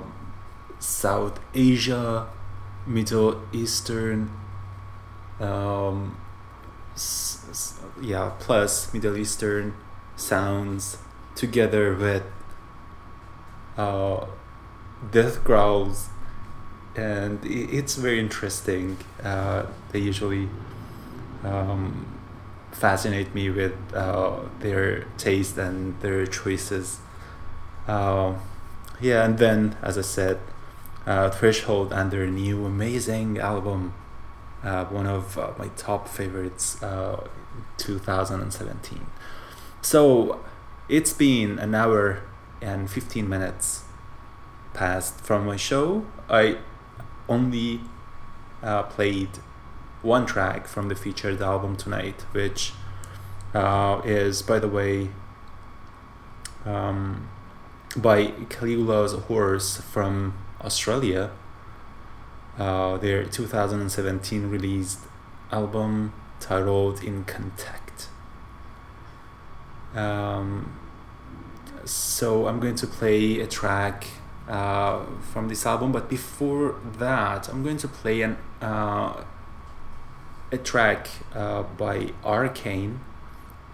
South 0.78 1.38
Asia, 1.54 2.26
Middle 2.86 3.42
Eastern, 3.52 4.30
um, 5.40 6.16
s- 6.94 7.46
s- 7.50 7.80
yeah, 8.00 8.32
plus 8.38 8.92
Middle 8.94 9.16
Eastern 9.16 9.74
sounds 10.16 10.98
together 11.36 11.94
with 11.94 12.24
uh, 13.76 14.26
death 15.12 15.44
growls, 15.44 16.08
and 16.96 17.38
it's 17.44 17.96
very 17.96 18.18
interesting. 18.18 18.96
Uh, 19.22 19.66
they 19.92 20.00
usually 20.00 20.48
um, 21.44 22.06
fascinate 22.72 23.34
me 23.34 23.50
with 23.50 23.74
uh, 23.94 24.40
their 24.60 25.04
taste 25.18 25.58
and 25.58 26.00
their 26.00 26.26
choices. 26.26 26.98
Uh, 27.86 28.34
yeah, 29.00 29.24
and 29.24 29.38
then, 29.38 29.76
as 29.82 29.98
I 29.98 30.02
said, 30.02 30.40
uh, 31.06 31.30
Threshold 31.30 31.92
and 31.92 32.10
their 32.10 32.26
new 32.26 32.64
amazing 32.64 33.38
album, 33.38 33.92
uh, 34.64 34.86
one 34.86 35.06
of 35.06 35.36
my 35.58 35.68
top 35.76 36.08
favorites, 36.08 36.78
2017. 37.76 39.06
So 39.82 40.40
it's 40.88 41.12
been 41.12 41.58
an 41.58 41.74
hour 41.74 42.22
and 42.62 42.90
15 42.90 43.28
minutes 43.28 43.84
past 44.72 45.20
from 45.20 45.46
my 45.46 45.56
show. 45.56 46.06
I 46.28 46.58
only 47.28 47.80
uh, 48.62 48.84
played 48.84 49.30
one 50.02 50.26
track 50.26 50.66
from 50.68 50.88
the 50.88 50.94
featured 50.94 51.42
album 51.42 51.76
tonight, 51.76 52.22
which 52.32 52.72
uh, 53.52 54.00
is, 54.04 54.42
by 54.42 54.58
the 54.58 54.68
way, 54.68 55.10
um, 56.64 57.28
by 57.96 58.26
Caligula's 58.48 59.12
Horse 59.12 59.78
from 59.78 60.34
Australia. 60.60 61.30
Uh, 62.58 62.96
their 62.98 63.24
2017 63.24 64.48
released 64.48 65.00
album 65.50 66.12
titled 66.40 67.02
In 67.02 67.24
Contact. 67.24 67.85
Um, 69.96 70.78
so 71.84 72.46
I'm 72.46 72.60
going 72.60 72.74
to 72.76 72.86
play 72.86 73.40
a 73.40 73.46
track 73.46 74.06
uh, 74.48 75.04
from 75.32 75.48
this 75.48 75.64
album, 75.66 75.92
but 75.92 76.08
before 76.08 76.76
that, 76.98 77.48
I'm 77.48 77.62
going 77.62 77.78
to 77.78 77.88
play 77.88 78.22
an 78.22 78.36
uh, 78.60 79.24
a 80.52 80.58
track 80.58 81.08
uh, 81.34 81.62
by 81.62 82.12
Arcane. 82.24 83.00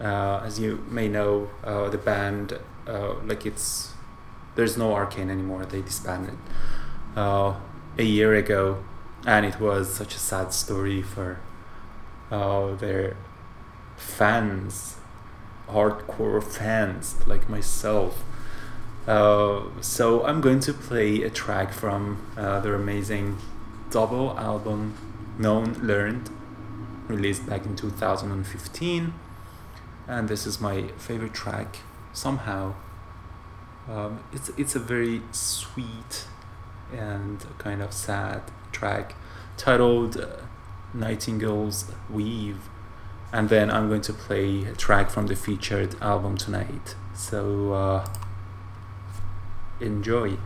Uh, 0.01 0.43
as 0.45 0.59
you 0.59 0.85
may 0.89 1.09
know, 1.09 1.51
uh, 1.63 1.89
the 1.91 1.99
band 1.99 2.59
uh, 2.87 3.15
like 3.25 3.45
it's 3.45 3.93
there's 4.55 4.77
no 4.77 4.95
Arcane 4.95 5.31
anymore. 5.31 5.65
They 5.65 5.83
disbanded 5.83 6.39
a 7.17 7.55
year 8.03 8.35
ago, 8.35 8.83
and 9.27 9.45
it 9.45 9.61
was 9.61 9.93
such 9.95 10.15
a 10.15 10.19
sad 10.19 10.53
story 10.55 11.03
for 11.03 11.41
their 12.31 13.17
fans 13.97 14.97
hardcore 15.73 16.43
fans 16.43 17.17
like 17.27 17.49
myself. 17.49 18.25
Uh, 19.07 19.63
so 19.81 20.25
I'm 20.25 20.41
going 20.41 20.61
to 20.61 20.73
play 20.73 21.23
a 21.23 21.31
track 21.31 21.73
from 21.73 22.25
uh, 22.37 22.61
their 22.61 22.75
amazing 22.75 23.39
double 23.91 24.39
album, 24.39 24.95
Known 25.39 25.75
Learned, 25.87 26.31
released 27.09 27.47
back 27.47 27.67
in 27.67 27.75
2015. 27.75 29.15
And 30.07 30.29
this 30.29 30.47
is 30.47 30.61
my 30.61 30.89
favorite 30.99 31.35
track, 31.35 31.79
somehow. 32.13 32.75
Um, 33.89 34.23
it's, 34.33 34.51
it's 34.57 34.77
a 34.77 34.79
very 34.79 35.23
sweet 35.33 36.27
and 36.93 37.45
kind 37.59 37.83
of 37.83 37.93
sad 37.93 38.43
track 38.71 39.15
titled 39.57 40.21
uh, 40.21 40.27
Nightingale's 40.95 41.91
Weave 42.11 42.69
and 43.33 43.49
then 43.49 43.71
I'm 43.71 43.89
going 43.89 44.03
to 44.03 44.13
play 44.13 44.65
a 44.65 44.75
track 44.75 45.11
from 45.11 45.27
the 45.27 45.37
featured 45.37 45.97
album 46.03 46.37
tonight. 46.37 46.95
So 47.15 47.73
uh, 47.73 48.09
enjoy. 49.81 50.37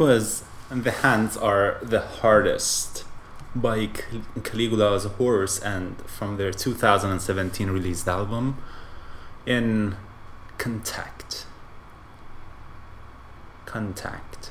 Was 0.00 0.42
The 0.70 0.90
Hands 0.90 1.36
Are 1.36 1.76
the 1.82 2.00
Hardest 2.00 3.04
by 3.54 3.86
Cal- 3.86 4.22
Caligula's 4.42 5.04
Horse 5.04 5.58
and 5.58 6.00
from 6.06 6.38
their 6.38 6.52
2017 6.52 7.70
released 7.70 8.08
album 8.08 8.56
in 9.44 9.96
Contact. 10.56 11.44
Contact. 13.66 14.50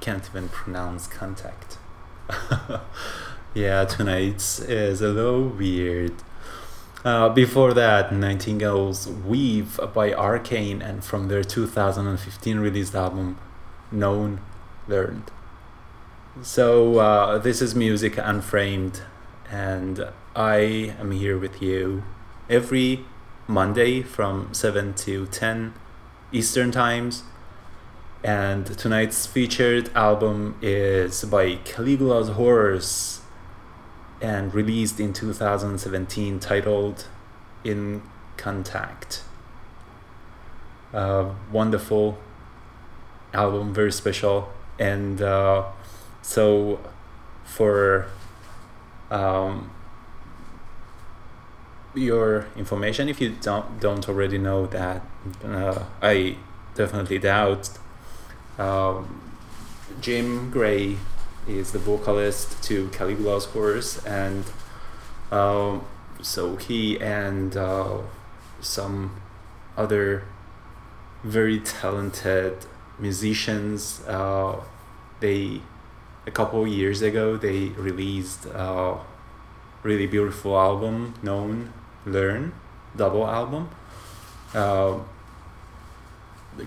Can't 0.00 0.24
even 0.30 0.48
pronounce 0.48 1.08
contact. 1.08 1.78
yeah, 3.54 3.84
tonight 3.86 4.36
is 4.68 5.02
a 5.02 5.08
little 5.08 5.48
weird. 5.48 6.14
Uh, 7.04 7.28
before 7.28 7.72
that, 7.74 8.12
Nightingale's 8.12 9.06
Weave 9.06 9.78
by 9.94 10.12
Arcane 10.12 10.82
and 10.82 11.04
from 11.04 11.28
their 11.28 11.44
2015 11.44 12.58
released 12.58 12.94
album 12.94 13.38
Known 13.92 14.40
Learned. 14.88 15.30
So, 16.42 16.98
uh, 16.98 17.38
this 17.38 17.62
is 17.62 17.76
Music 17.76 18.18
Unframed, 18.18 19.02
and 19.48 20.08
I 20.34 20.94
am 20.98 21.12
here 21.12 21.38
with 21.38 21.62
you 21.62 22.02
every 22.50 23.04
Monday 23.46 24.02
from 24.02 24.52
7 24.52 24.94
to 24.94 25.26
10 25.26 25.74
Eastern 26.32 26.72
Times. 26.72 27.22
And 28.24 28.66
tonight's 28.76 29.24
featured 29.24 29.92
album 29.94 30.56
is 30.60 31.24
by 31.24 31.60
Caligula's 31.64 32.30
Horse 32.30 33.17
and 34.20 34.54
released 34.54 34.98
in 35.00 35.12
2017 35.12 36.40
titled 36.40 37.06
In 37.64 38.02
Contact. 38.36 39.22
Uh, 40.92 41.30
wonderful 41.52 42.18
album, 43.32 43.74
very 43.74 43.92
special. 43.92 44.50
And 44.78 45.20
uh, 45.20 45.64
so, 46.22 46.80
for 47.44 48.06
um, 49.10 49.70
your 51.94 52.46
information, 52.56 53.08
if 53.08 53.20
you 53.20 53.34
don't, 53.40 53.80
don't 53.80 54.08
already 54.08 54.38
know 54.38 54.66
that, 54.66 55.02
uh, 55.44 55.84
I 56.00 56.36
definitely 56.74 57.18
doubt. 57.18 57.70
Um, 58.58 59.22
Jim 60.00 60.50
Grey 60.50 60.96
is 61.48 61.72
the 61.72 61.78
vocalist 61.78 62.62
to 62.64 62.88
Caligula's 62.88 63.46
Horse, 63.46 64.04
and 64.04 64.44
um, 65.32 65.84
so 66.20 66.56
he 66.56 67.00
and 67.00 67.56
uh, 67.56 67.98
some 68.60 69.20
other 69.76 70.24
very 71.24 71.60
talented 71.60 72.66
musicians. 72.98 74.02
Uh, 74.06 74.60
they 75.20 75.60
a 76.26 76.30
couple 76.30 76.66
years 76.66 77.02
ago 77.02 77.36
they 77.36 77.68
released 77.70 78.46
a 78.46 78.98
really 79.82 80.06
beautiful 80.06 80.58
album 80.58 81.14
known 81.22 81.72
Learn 82.06 82.52
double 82.96 83.26
album. 83.26 83.68
Uh, 84.54 84.98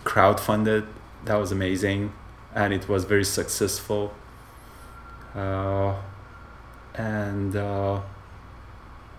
crowdfunded 0.03 0.88
that 1.26 1.36
was 1.36 1.52
amazing 1.52 2.14
and 2.53 2.74
it 2.74 2.88
was 2.88 3.03
very 3.06 3.26
successful 3.26 4.14
uh, 5.36 5.95
and 6.94 7.56
uh, 7.56 8.02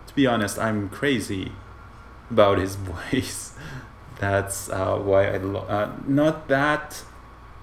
to 0.06 0.14
be 0.14 0.26
honest 0.26 0.58
i'm 0.58 0.88
crazy 0.88 1.52
about 2.30 2.58
his 2.58 2.76
voice. 2.92 3.54
That's 4.18 4.70
uh, 4.70 4.96
why 4.98 5.28
i 5.32 5.36
love 5.36 5.68
uh, 5.68 5.92
not 6.06 6.48
that 6.48 7.02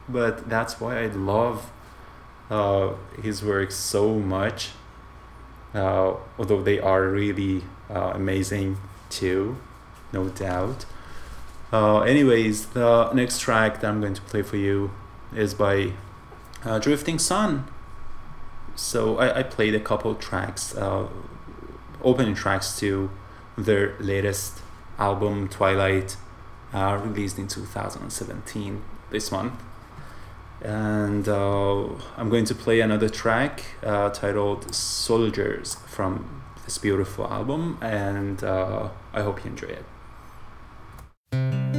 but 0.08 0.50
that's 0.50 0.80
why 0.82 1.04
i 1.04 1.08
love 1.08 1.72
uh, 2.50 2.94
his 3.22 3.44
work 3.44 3.72
so 3.72 4.16
much. 4.16 4.72
Uh, 5.74 6.16
although 6.40 6.64
they 6.64 6.80
are 6.80 7.08
really 7.08 7.64
amazing 7.90 8.78
too 9.12 9.56
no 10.12 10.30
doubt. 10.30 10.86
Anyways, 11.72 12.70
the 12.70 13.14
next 13.14 13.40
track 13.40 13.82
that 13.82 13.88
I'm 13.88 14.02
going 14.02 14.16
to 14.16 14.22
play 14.24 14.42
for 14.42 14.58
you 14.58 14.90
is 15.36 15.54
by 15.54 15.94
Drifting 16.82 17.20
Sun. 17.20 17.68
So 18.80 19.18
I, 19.18 19.40
I 19.40 19.44
played 19.44 19.76
a 19.76 19.80
couple 19.80 20.16
tracks, 20.16 20.74
uh, 20.76 21.08
opening 22.02 22.34
tracks 22.34 22.80
to 22.80 23.12
their 23.58 23.96
latest 24.00 24.62
album, 24.98 25.50
Twilight, 25.50 26.16
uh, 26.74 26.98
released 27.04 27.38
in 27.38 27.50
2017, 27.50 28.82
this 29.12 29.32
month. 29.34 29.62
And 30.62 31.28
uh, 31.28 31.88
I'm 32.16 32.30
going 32.30 32.46
to 32.46 32.56
play 32.56 32.80
another 32.80 33.10
track 33.10 33.66
uh, 33.84 34.12
titled 34.12 34.74
Soldiers 34.74 35.76
from 35.86 36.42
this 36.64 36.78
beautiful 36.78 37.28
album, 37.28 37.78
and 37.82 38.42
uh, 38.44 38.90
I 39.14 39.22
hope 39.22 39.44
you 39.44 39.52
enjoy 39.52 39.76
it. 41.34 41.79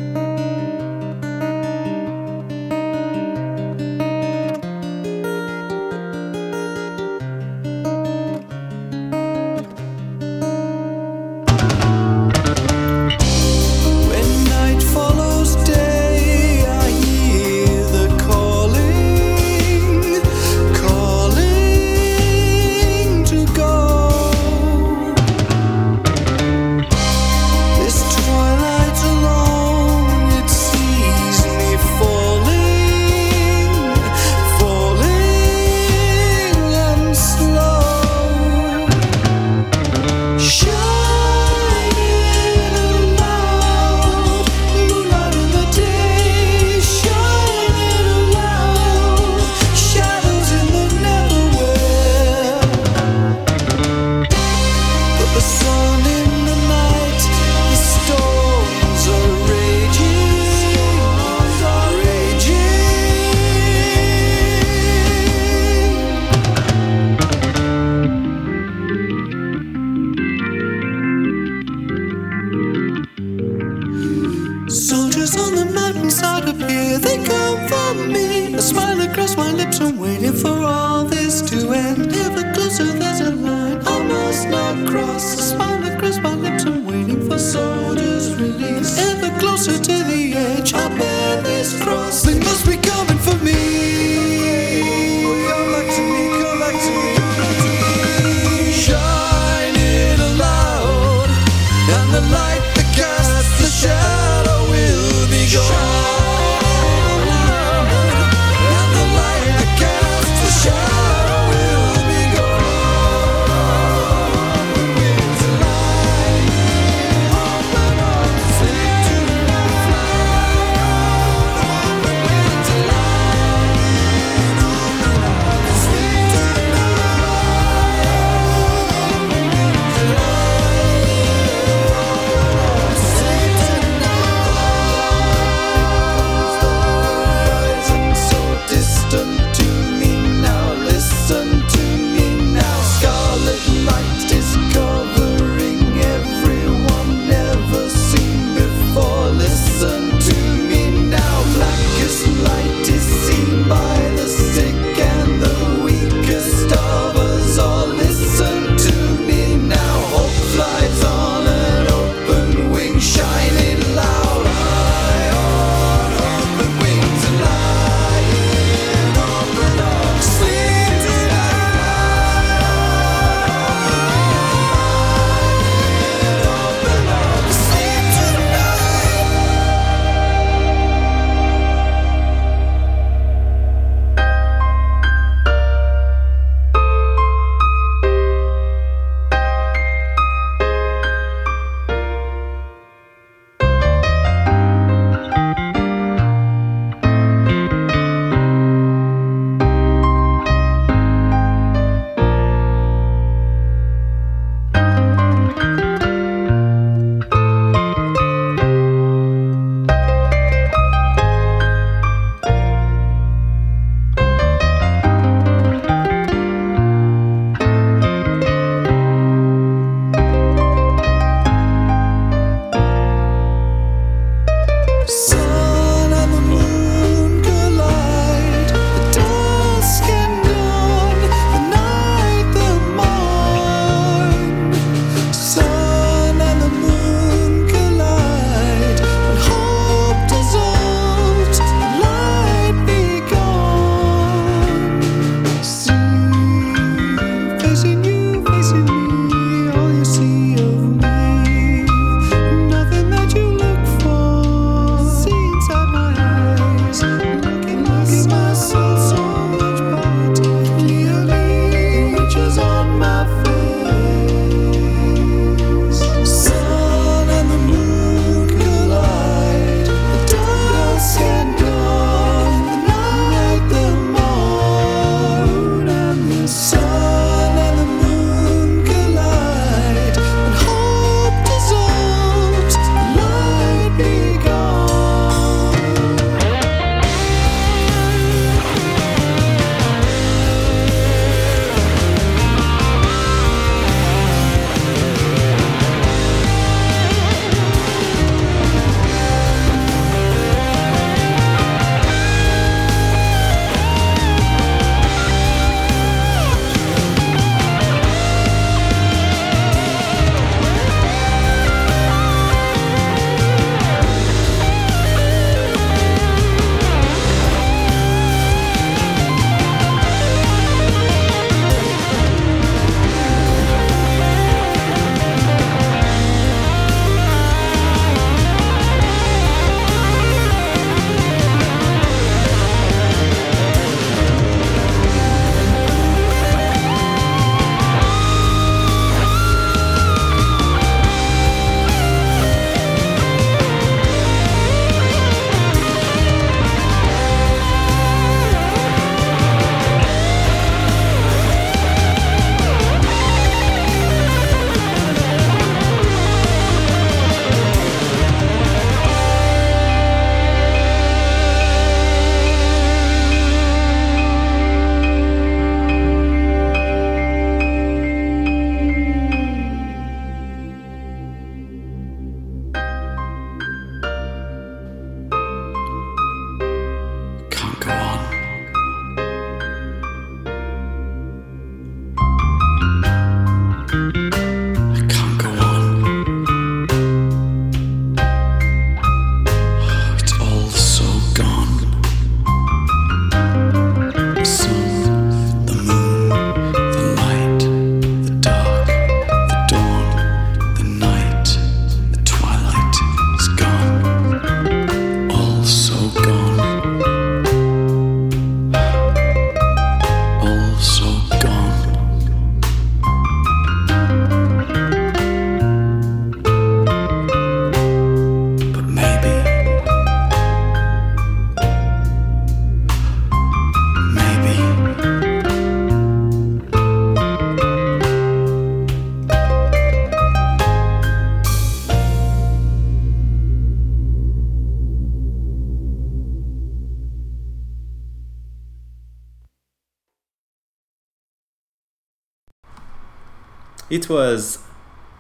It 443.91 444.09
was 444.09 444.63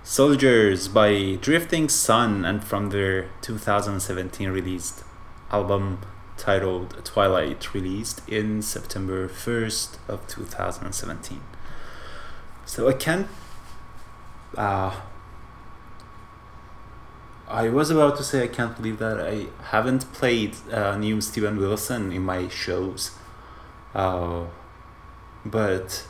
Soldiers 0.04 0.86
by 0.86 1.36
Drifting 1.40 1.88
Sun 1.88 2.44
and 2.44 2.62
from 2.62 2.90
their 2.90 3.28
2017 3.42 4.48
released 4.48 5.02
album 5.50 6.02
titled 6.36 7.04
Twilight, 7.04 7.74
released 7.74 8.22
in 8.28 8.62
September 8.62 9.28
1st 9.28 9.98
of 10.06 10.24
2017. 10.28 11.40
So 12.64 12.88
I 12.88 12.92
can't. 12.92 13.26
Uh, 14.56 14.94
I 17.48 17.70
was 17.70 17.90
about 17.90 18.16
to 18.18 18.22
say 18.22 18.44
I 18.44 18.46
can't 18.46 18.76
believe 18.76 19.00
that 19.00 19.18
I 19.20 19.46
haven't 19.70 20.12
played 20.12 20.54
uh, 20.72 20.96
new 20.96 21.20
Steven 21.20 21.56
Wilson 21.56 22.12
in 22.12 22.22
my 22.22 22.46
shows. 22.46 23.10
Uh, 23.96 24.44
but 25.44 26.06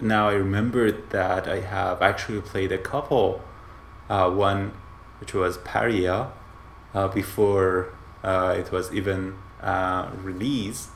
now 0.00 0.28
I 0.28 0.34
remembered 0.34 1.10
that 1.10 1.48
I 1.48 1.60
have 1.60 2.02
actually 2.02 2.40
played 2.40 2.72
a 2.72 2.78
couple. 2.78 3.42
Uh, 4.08 4.30
one 4.30 4.72
which 5.18 5.32
was 5.32 5.56
Pariah 5.58 6.26
uh, 6.92 7.08
before 7.08 7.94
uh, 8.22 8.54
it 8.58 8.70
was 8.70 8.92
even 8.92 9.36
uh, 9.62 10.10
released, 10.22 10.90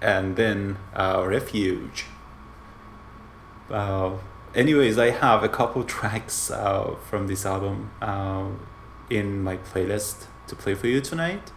and 0.00 0.36
then 0.36 0.78
uh, 0.94 1.24
Refuge. 1.26 2.06
Uh, 3.70 4.12
anyways, 4.54 4.98
I 4.98 5.10
have 5.10 5.42
a 5.42 5.48
couple 5.48 5.84
tracks 5.96 6.50
from 7.08 7.26
this 7.26 7.44
album 7.46 7.90
in 9.10 9.42
my 9.42 9.56
playlist 9.56 10.26
to 10.46 10.56
play 10.56 10.74
for 10.74 10.86
you 10.86 11.00
tonight. 11.00 11.52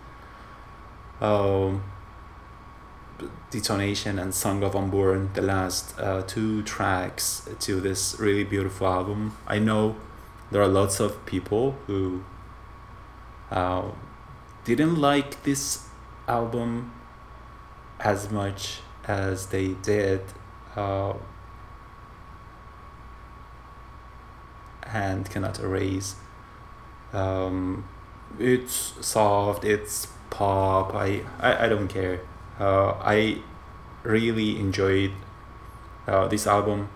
Um, 1.19 1.83
Detonation 3.51 4.17
and 4.17 4.33
Song 4.33 4.63
of 4.63 4.75
Unborn, 4.75 5.29
the 5.33 5.41
last 5.41 5.99
uh, 5.99 6.21
two 6.23 6.63
tracks 6.63 7.47
to 7.59 7.81
this 7.81 8.17
really 8.17 8.45
beautiful 8.45 8.87
album. 8.87 9.37
I 9.45 9.59
know 9.59 9.97
there 10.51 10.61
are 10.61 10.69
lots 10.69 11.01
of 11.01 11.25
people 11.25 11.75
who 11.85 12.23
uh, 13.51 13.91
didn't 14.63 14.95
like 14.95 15.43
this 15.43 15.85
album 16.29 16.93
as 17.99 18.31
much 18.31 18.79
as 19.05 19.47
they 19.47 19.73
did. 19.83 20.21
Uh, 20.75 21.13
Hand 24.87 25.29
Cannot 25.29 25.59
Erase. 25.59 26.15
Um, 27.11 27.87
it's 28.39 28.93
soft, 29.01 29.65
it's 29.65 30.07
pop. 30.29 30.95
I, 30.95 31.23
I, 31.39 31.65
I 31.65 31.69
don't 31.69 31.89
care. 31.89 32.21
Uh, 32.61 32.95
I 33.01 33.39
really 34.03 34.59
enjoyed 34.59 35.13
uh, 36.07 36.27
this 36.27 36.45
album, 36.45 36.89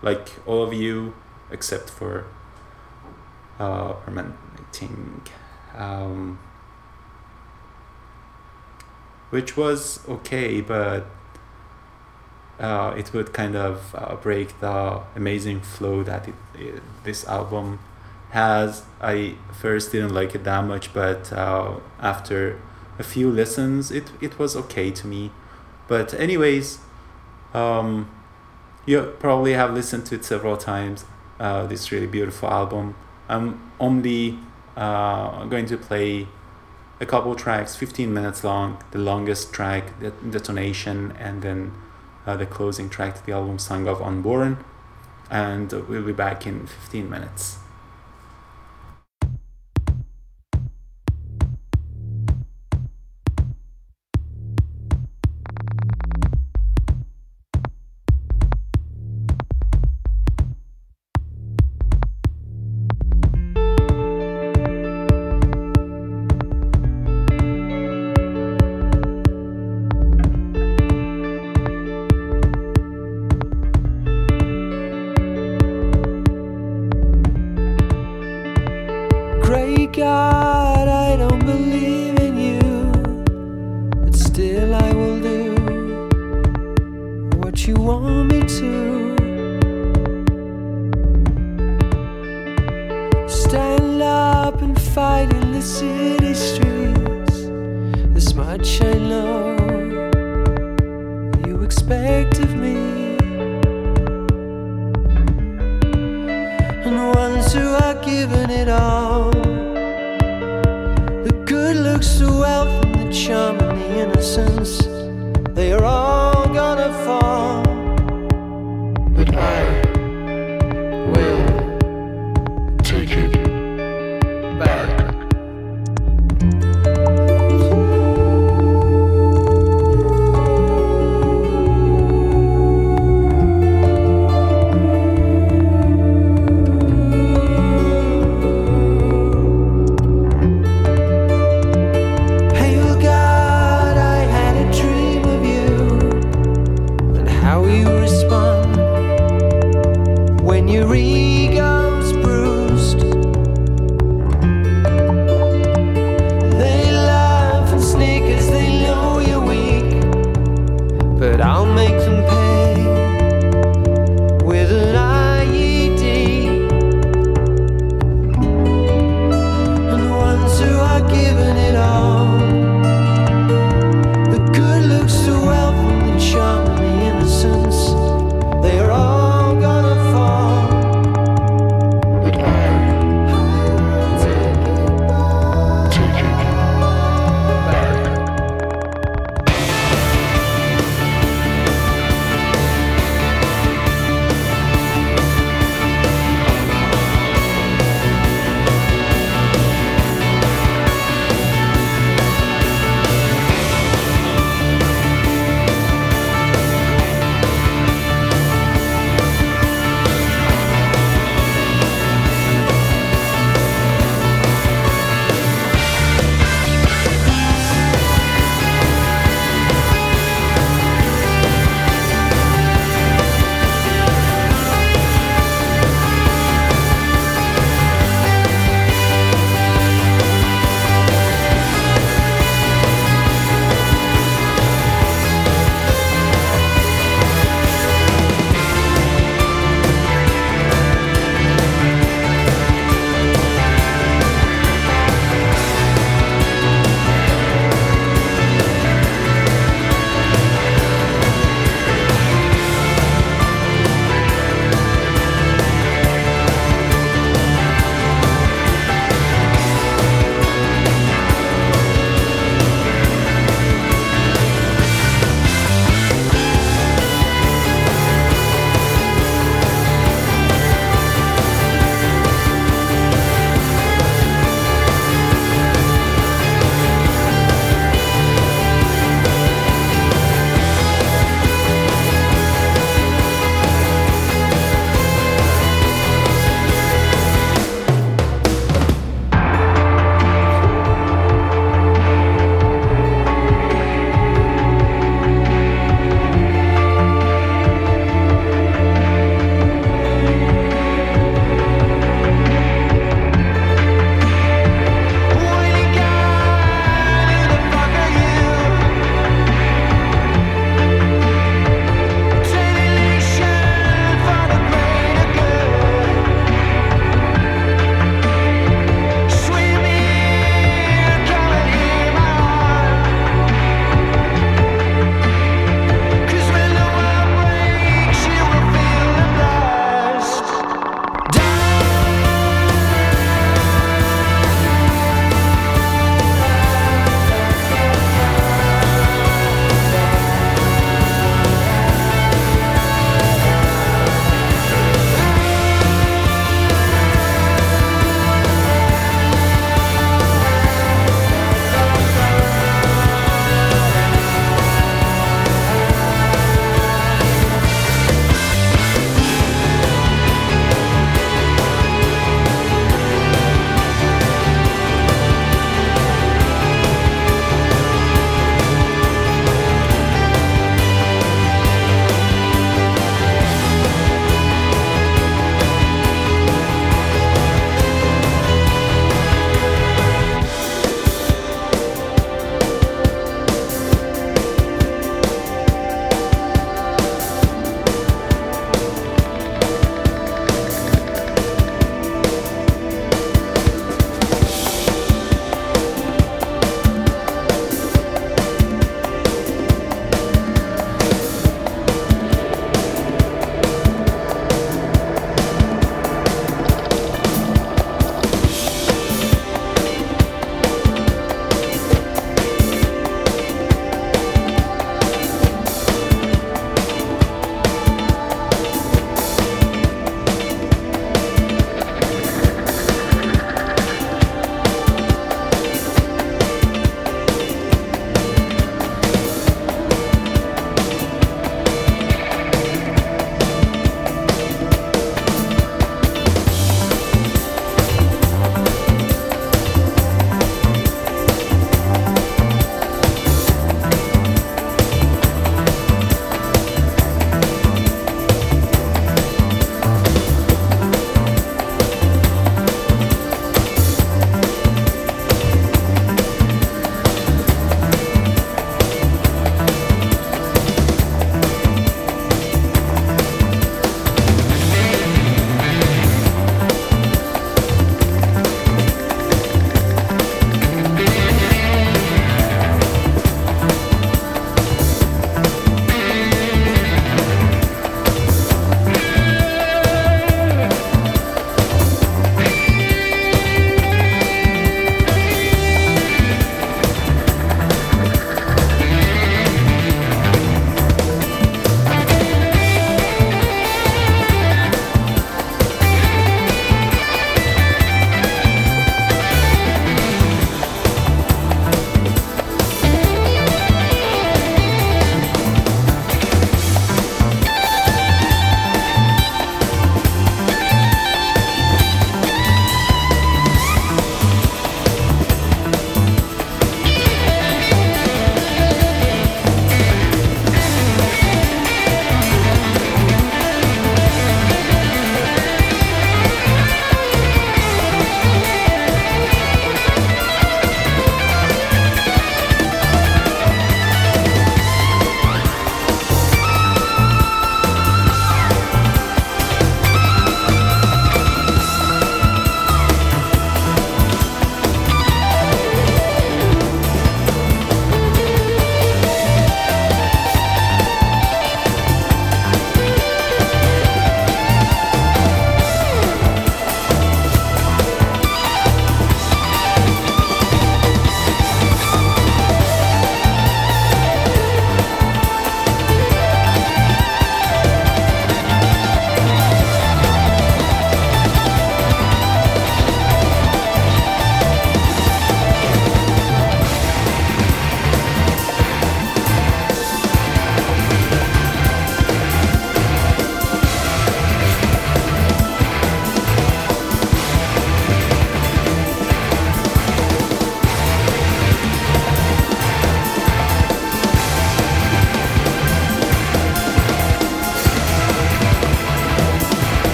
like 0.00 0.30
all 0.46 0.62
of 0.62 0.72
you, 0.72 1.12
except 1.50 1.90
for 1.90 2.24
uh, 3.60 3.94
um, 5.74 6.38
which 9.28 9.54
was 9.54 10.00
okay, 10.08 10.62
but 10.62 11.04
uh, 12.58 12.94
it 12.96 13.12
would 13.12 13.34
kind 13.34 13.54
of 13.54 13.94
uh, 13.94 14.16
break 14.16 14.58
the 14.60 15.02
amazing 15.14 15.60
flow 15.60 16.02
that 16.04 16.26
it, 16.26 16.34
it, 16.54 16.82
this 17.04 17.26
album 17.26 17.80
has. 18.30 18.84
I 19.02 19.34
first 19.52 19.92
didn't 19.92 20.14
like 20.14 20.34
it 20.34 20.44
that 20.44 20.64
much, 20.64 20.94
but 20.94 21.30
uh, 21.34 21.80
after 22.00 22.58
a 22.98 23.02
few 23.02 23.30
lessons. 23.30 23.90
it, 23.90 24.10
it 24.20 24.38
was 24.38 24.56
okay 24.56 24.90
to 24.90 25.06
me. 25.06 25.30
But, 25.88 26.14
anyways, 26.14 26.78
um, 27.54 28.10
you 28.84 29.14
probably 29.18 29.52
have 29.52 29.72
listened 29.74 30.06
to 30.06 30.14
it 30.16 30.24
several 30.24 30.56
times. 30.56 31.04
Uh, 31.38 31.66
this 31.66 31.92
really 31.92 32.06
beautiful 32.06 32.48
album. 32.48 32.94
I'm 33.28 33.72
only 33.78 34.38
uh, 34.76 35.44
going 35.46 35.66
to 35.66 35.76
play 35.76 36.28
a 37.00 37.06
couple 37.06 37.34
tracks, 37.34 37.76
15 37.76 38.12
minutes 38.12 38.42
long, 38.42 38.82
the 38.92 38.98
longest 38.98 39.52
track, 39.52 40.00
the 40.00 40.10
detonation, 40.10 41.12
and 41.18 41.42
then 41.42 41.72
uh, 42.26 42.36
the 42.36 42.46
closing 42.46 42.88
track 42.88 43.16
to 43.16 43.26
the 43.26 43.32
album 43.32 43.58
Song 43.58 43.86
of 43.86 44.00
Unborn. 44.00 44.64
And 45.30 45.72
we'll 45.88 46.04
be 46.04 46.12
back 46.12 46.46
in 46.46 46.66
15 46.66 47.10
minutes. 47.10 47.58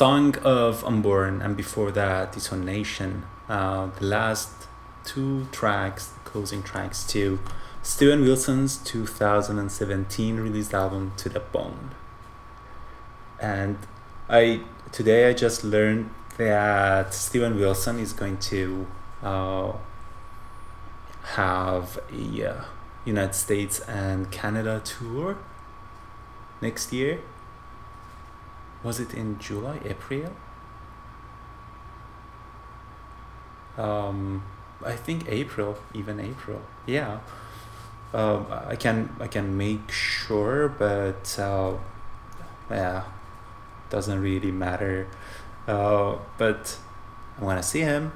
Song 0.00 0.34
of 0.38 0.82
Unborn, 0.82 1.42
and 1.42 1.54
before 1.54 1.90
that, 1.90 2.32
Detonation. 2.32 3.24
Uh, 3.50 3.90
the 3.98 4.06
last 4.06 4.48
two 5.04 5.44
tracks, 5.52 6.14
closing 6.24 6.62
tracks 6.62 7.04
to 7.08 7.38
Steven 7.82 8.22
Wilson's 8.22 8.78
2017 8.78 10.36
released 10.38 10.72
album 10.72 11.12
To 11.18 11.28
the 11.28 11.40
Bone. 11.40 11.90
And 13.38 13.76
I 14.26 14.62
today 14.90 15.28
I 15.28 15.34
just 15.34 15.64
learned 15.64 16.08
that 16.38 17.12
Steven 17.12 17.58
Wilson 17.58 17.98
is 17.98 18.14
going 18.14 18.38
to 18.38 18.86
uh, 19.22 19.72
have 21.34 21.98
a 22.10 22.48
uh, 22.48 22.64
United 23.04 23.34
States 23.34 23.80
and 23.80 24.30
Canada 24.30 24.80
tour 24.82 25.36
next 26.62 26.90
year. 26.90 27.20
Was 28.82 28.98
it 28.98 29.14
in 29.14 29.38
July, 29.38 29.78
April? 29.84 30.32
Um, 33.76 34.42
I 34.84 34.92
think 34.96 35.24
April, 35.28 35.76
even 35.94 36.18
April. 36.20 36.62
Yeah. 36.86 37.20
Um, 38.12 38.46
I 38.50 38.76
can 38.76 39.14
I 39.20 39.28
can 39.28 39.56
make 39.56 39.90
sure, 39.92 40.68
but 40.68 41.38
uh, 41.38 41.74
yeah, 42.70 43.04
doesn't 43.88 44.20
really 44.20 44.50
matter. 44.50 45.06
Uh, 45.68 46.16
but 46.36 46.76
I 47.40 47.44
want 47.44 47.62
to 47.62 47.68
see 47.68 47.80
him. 47.80 48.12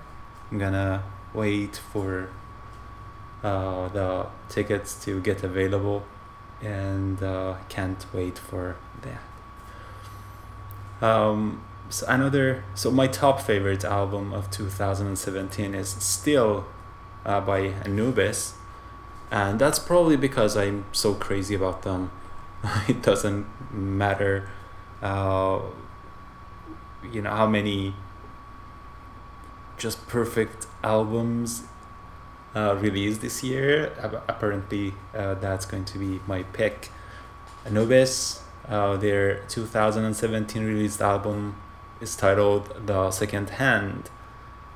I'm 0.50 0.58
gonna 0.58 1.04
wait 1.32 1.76
for 1.76 2.28
uh, 3.42 3.88
the 3.88 4.26
tickets 4.48 5.04
to 5.04 5.20
get 5.20 5.44
available, 5.44 6.04
and 6.60 7.22
uh, 7.22 7.54
can't 7.68 8.04
wait 8.12 8.38
for 8.38 8.76
that. 9.02 9.33
Um, 11.04 11.62
so 11.90 12.06
another, 12.08 12.64
so 12.74 12.90
my 12.90 13.06
top 13.08 13.38
favorite 13.38 13.84
album 13.84 14.32
of 14.32 14.50
2017 14.50 15.74
is 15.74 15.90
still 15.90 16.64
uh, 17.26 17.42
by 17.42 17.74
Anubis, 17.84 18.54
and 19.30 19.58
that's 19.58 19.78
probably 19.78 20.16
because 20.16 20.56
I'm 20.56 20.86
so 20.92 21.12
crazy 21.12 21.54
about 21.54 21.82
them. 21.82 22.10
it 22.88 23.02
doesn't 23.02 23.46
matter, 23.70 24.48
uh, 25.02 25.60
you 27.12 27.20
know, 27.20 27.30
how 27.30 27.48
many 27.48 27.94
just 29.76 30.08
perfect 30.08 30.66
albums 30.82 31.64
uh, 32.56 32.76
released 32.80 33.20
this 33.20 33.44
year. 33.44 33.92
Apparently, 34.26 34.94
uh, 35.14 35.34
that's 35.34 35.66
going 35.66 35.84
to 35.84 35.98
be 35.98 36.20
my 36.26 36.44
pick. 36.44 36.88
Anubis, 37.66 38.43
uh, 38.68 38.96
their 38.96 39.40
2017 39.48 40.64
released 40.64 41.00
album 41.00 41.56
is 42.00 42.16
titled 42.16 42.86
The 42.86 43.10
Second 43.10 43.50
Hand. 43.50 44.10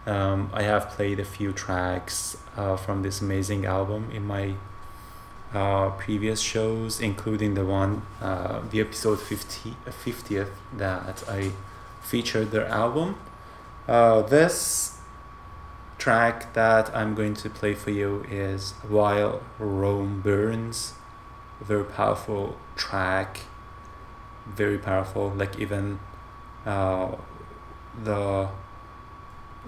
Um, 0.06 0.50
I 0.52 0.62
have 0.62 0.88
played 0.90 1.20
a 1.20 1.24
few 1.24 1.52
tracks 1.52 2.36
uh, 2.56 2.76
from 2.76 3.02
this 3.02 3.20
amazing 3.20 3.66
album 3.66 4.10
in 4.12 4.26
my 4.26 4.54
uh, 5.52 5.90
previous 5.90 6.40
shows, 6.40 7.00
including 7.00 7.54
the 7.54 7.64
one, 7.64 8.02
uh, 8.20 8.60
the 8.70 8.80
episode 8.80 9.20
50, 9.20 9.74
50th 9.86 10.50
that 10.76 11.24
I 11.28 11.52
featured 12.02 12.50
their 12.50 12.66
album. 12.66 13.18
Uh, 13.86 14.22
this 14.22 14.98
track 15.98 16.52
that 16.54 16.94
I'm 16.94 17.14
going 17.14 17.34
to 17.34 17.50
play 17.50 17.74
for 17.74 17.90
you 17.90 18.24
is 18.30 18.72
While 18.86 19.42
Rome 19.58 20.20
Burns. 20.20 20.94
Very 21.60 21.84
powerful 21.84 22.56
track, 22.76 23.40
very 24.54 24.78
powerful, 24.78 25.30
like 25.30 25.58
even 25.58 25.98
uh, 26.66 27.12
the 28.02 28.48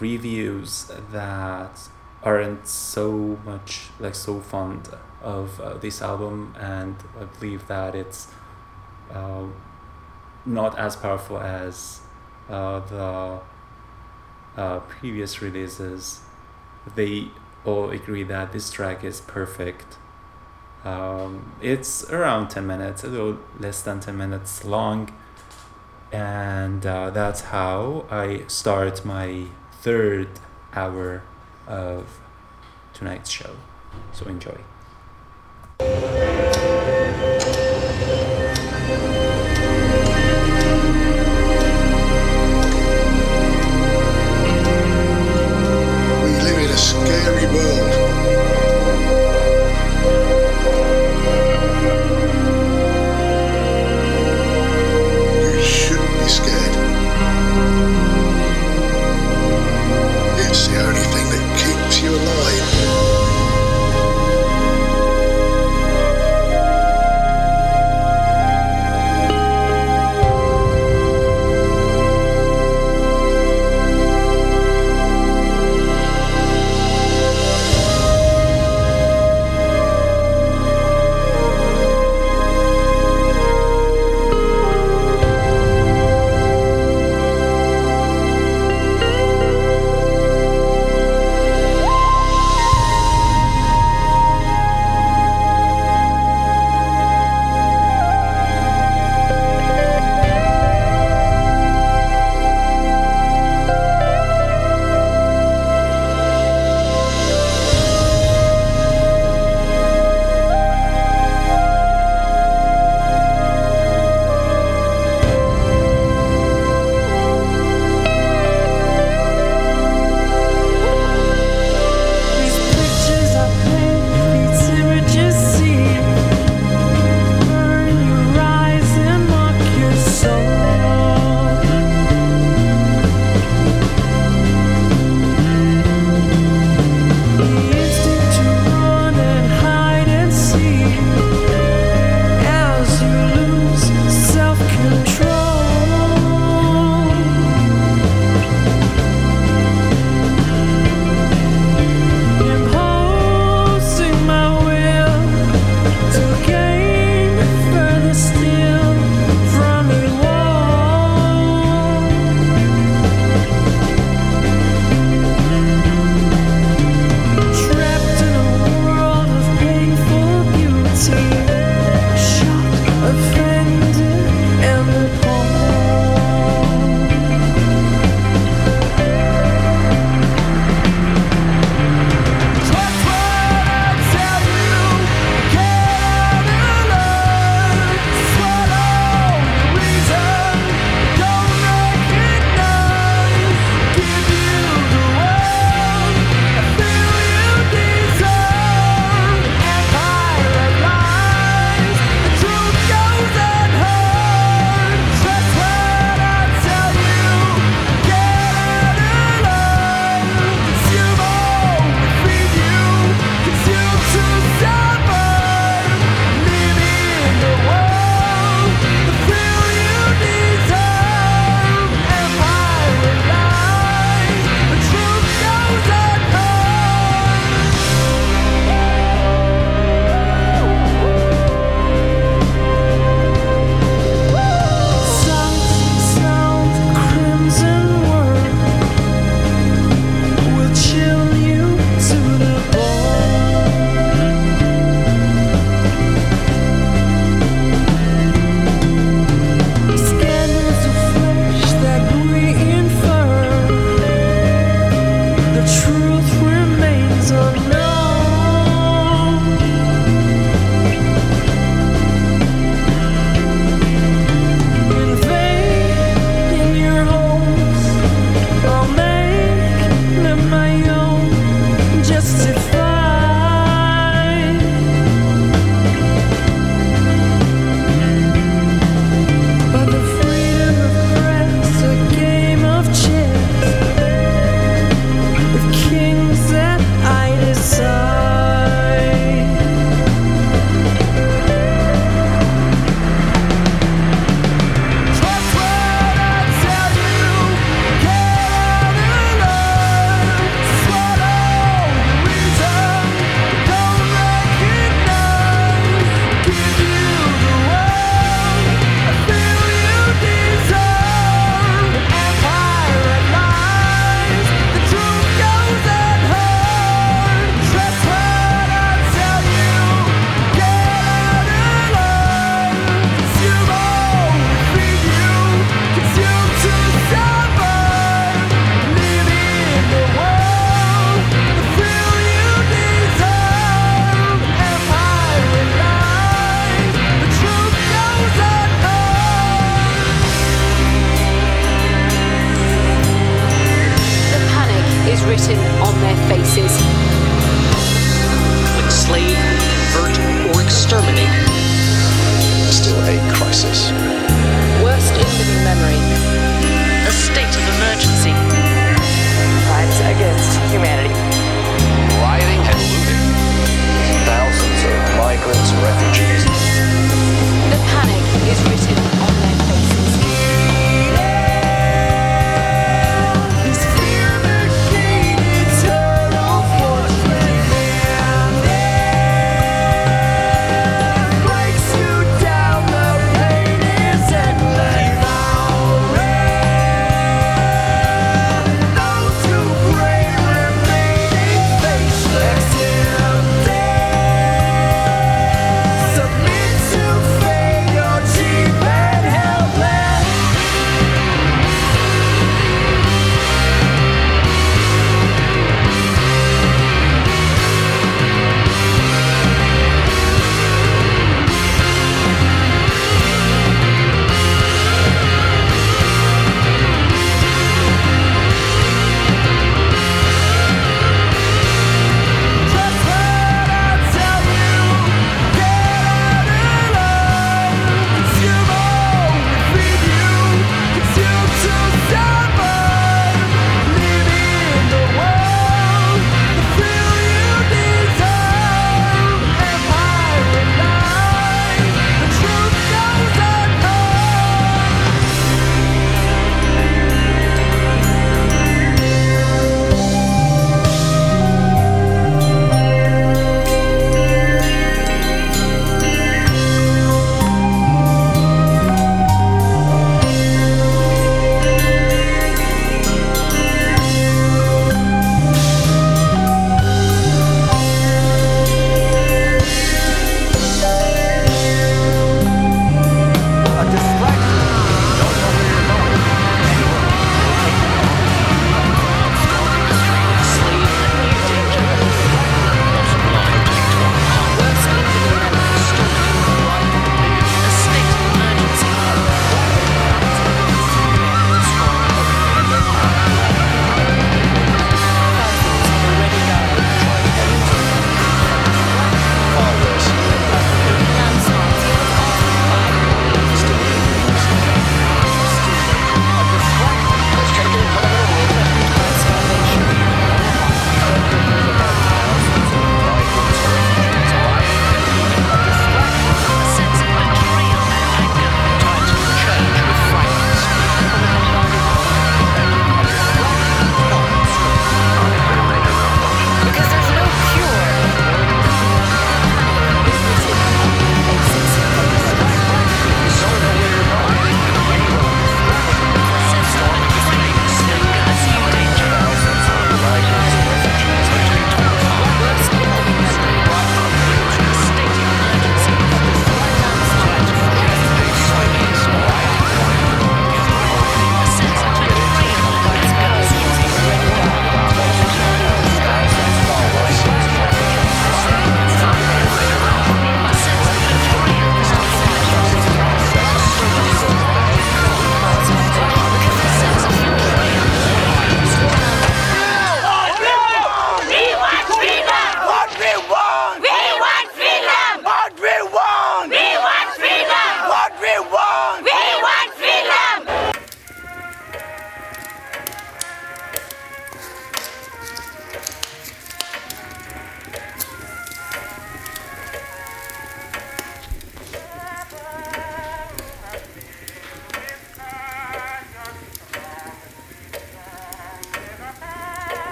reviews 0.00 0.90
that 1.12 1.88
aren't 2.22 2.66
so 2.66 3.38
much 3.44 3.90
like 3.98 4.14
so 4.14 4.40
fond 4.40 4.88
of 5.22 5.60
uh, 5.60 5.74
this 5.78 6.02
album 6.02 6.54
and 6.58 6.96
i 7.20 7.24
believe 7.24 7.66
that 7.68 7.94
it's 7.94 8.28
uh, 9.12 9.44
not 10.44 10.78
as 10.78 10.96
powerful 10.96 11.38
as 11.38 12.00
uh, 12.48 12.80
the 12.80 13.40
uh, 14.56 14.80
previous 14.80 15.42
releases. 15.42 16.20
They 16.94 17.28
all 17.64 17.90
agree 17.90 18.22
that 18.24 18.52
this 18.52 18.70
track 18.70 19.04
is 19.04 19.20
perfect 19.20 19.98
um, 20.86 21.52
it's 21.60 22.08
around 22.10 22.48
10 22.48 22.66
minutes 22.66 23.02
a 23.02 23.08
little 23.08 23.38
less 23.58 23.82
than 23.82 23.98
10 23.98 24.16
minutes 24.16 24.64
long 24.64 25.12
and 26.12 26.86
uh, 26.86 27.10
that's 27.10 27.40
how 27.40 28.06
I 28.10 28.44
start 28.46 29.04
my 29.04 29.46
third 29.80 30.28
hour 30.72 31.22
of 31.66 32.20
tonight's 32.94 33.30
show. 33.30 33.56
So 34.12 34.26
enjoy. 34.26 34.58
We 35.80 35.86
live 46.42 46.58
in 46.58 46.70
a 46.70 46.76
scary 46.76 47.46
world. 47.52 47.95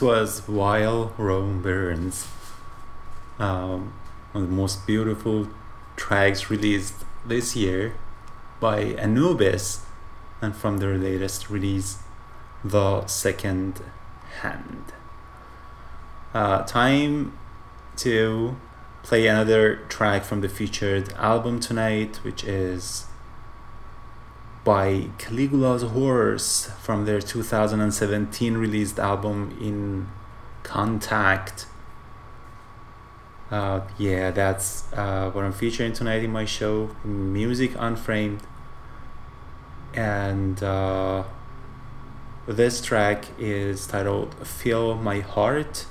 was 0.00 0.46
While 0.48 1.12
Rome 1.18 1.62
Burns. 1.62 2.28
Um, 3.38 3.94
one 4.32 4.44
of 4.44 4.50
the 4.50 4.56
most 4.56 4.86
beautiful 4.86 5.48
tracks 5.96 6.50
released 6.50 6.94
this 7.26 7.56
year 7.56 7.94
by 8.60 8.94
Anubis, 8.98 9.84
and 10.40 10.54
from 10.54 10.78
their 10.78 10.96
latest 10.96 11.50
release, 11.50 11.98
The 12.64 13.06
Second 13.06 13.80
Hand. 14.40 14.92
Uh, 16.32 16.62
time 16.62 17.38
to 17.96 18.56
play 19.02 19.26
another 19.26 19.76
track 19.88 20.24
from 20.24 20.40
the 20.40 20.48
featured 20.48 21.12
album 21.14 21.60
tonight, 21.60 22.16
which 22.22 22.44
is 22.44 23.06
by 24.64 25.08
Caligula's 25.18 25.82
Horse 25.82 26.70
from 26.90 27.04
their 27.04 27.20
2017 27.20 28.56
released 28.56 28.98
album 28.98 29.56
in 29.60 30.08
Contact. 30.64 31.66
Uh, 33.48 33.82
yeah, 33.96 34.32
that's 34.32 34.92
uh, 34.94 35.30
what 35.30 35.44
I'm 35.44 35.52
featuring 35.52 35.92
tonight 35.92 36.24
in 36.24 36.32
my 36.32 36.44
show, 36.44 36.90
Music 37.04 37.76
Unframed. 37.78 38.40
And 39.94 40.60
uh, 40.64 41.22
this 42.48 42.80
track 42.80 43.26
is 43.38 43.86
titled 43.86 44.34
Feel 44.44 44.96
My 44.96 45.20
Heart. 45.20 45.86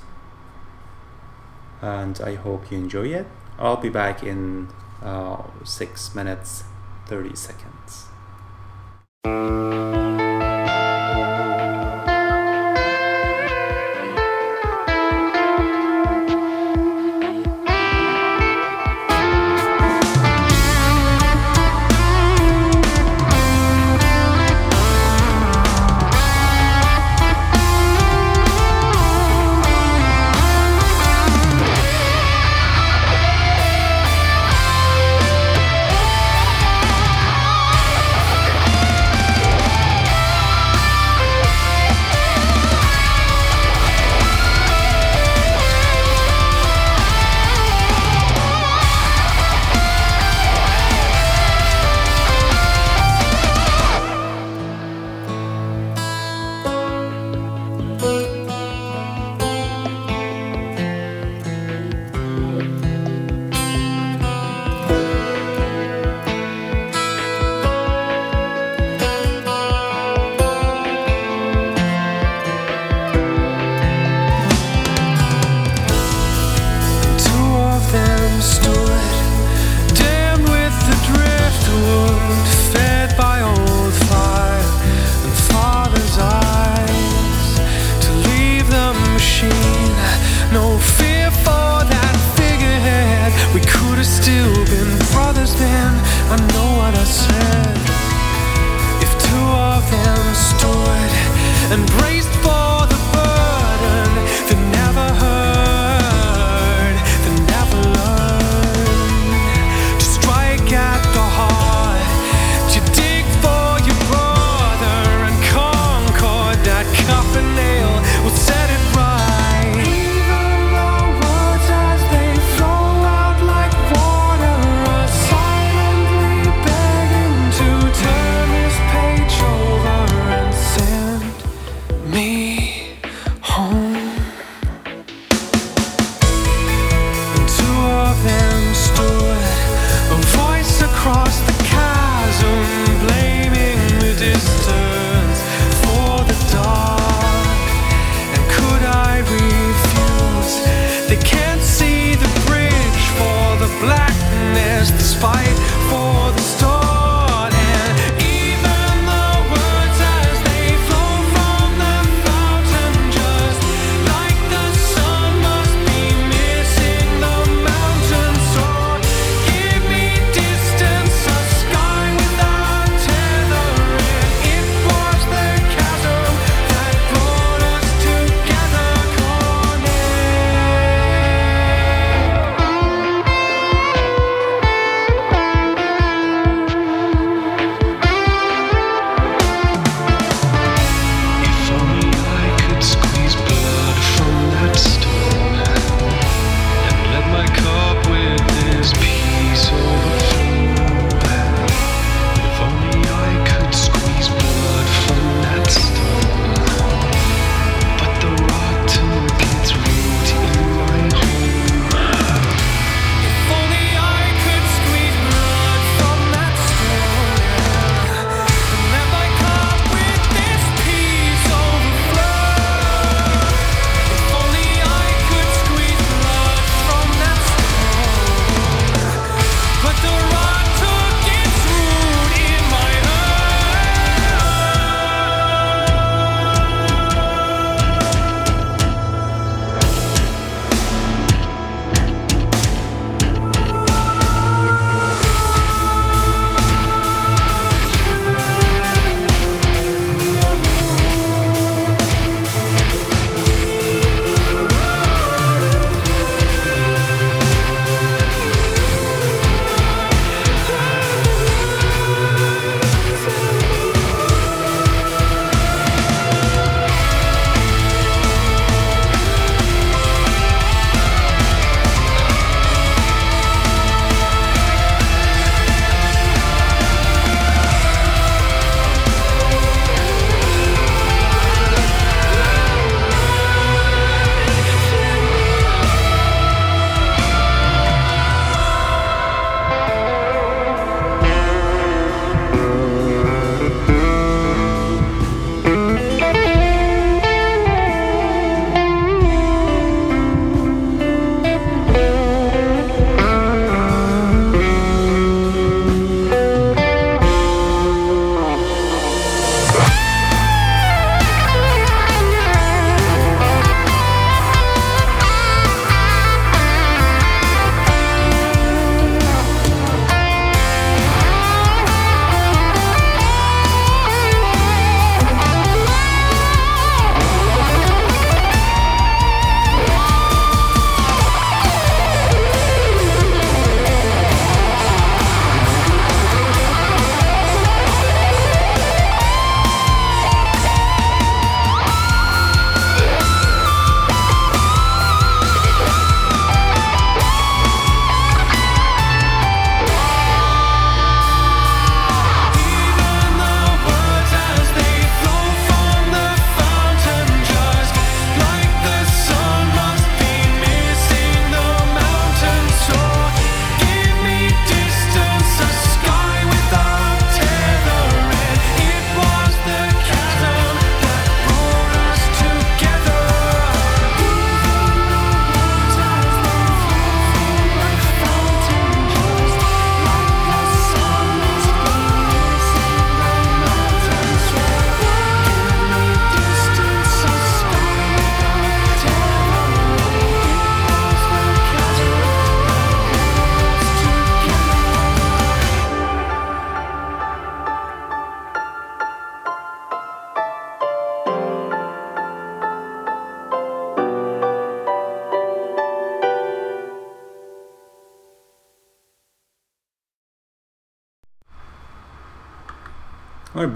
And 1.80 2.20
I 2.20 2.34
hope 2.34 2.70
you 2.70 2.76
enjoy 2.76 3.06
it. 3.06 3.26
I'll 3.58 3.78
be 3.78 3.88
back 3.88 4.22
in 4.22 4.68
uh, 5.02 5.44
6 5.64 6.14
minutes 6.14 6.64
30 7.06 7.34
seconds. 7.36 8.10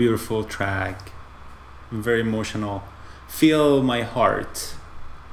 Beautiful 0.05 0.44
track. 0.44 1.12
Very 1.91 2.20
emotional. 2.20 2.83
Feel 3.26 3.83
My 3.83 4.02
Heart 4.02 4.74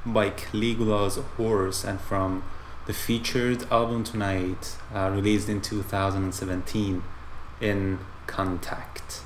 by 0.06 0.30
Caligula's 0.30 1.16
Horse 1.36 1.84
and 1.84 2.00
from 2.00 2.42
the 2.86 2.94
featured 2.94 3.70
album 3.70 4.02
tonight, 4.02 4.78
uh, 4.94 5.10
released 5.14 5.50
in 5.50 5.60
2017 5.60 7.02
in 7.60 7.98
Contact. 8.26 9.20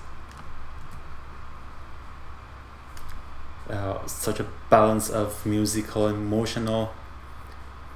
Uh, 3.70 4.04
such 4.06 4.40
a 4.40 4.46
balance 4.68 5.08
of 5.08 5.46
musical 5.46 6.08
and 6.08 6.16
emotional 6.16 6.92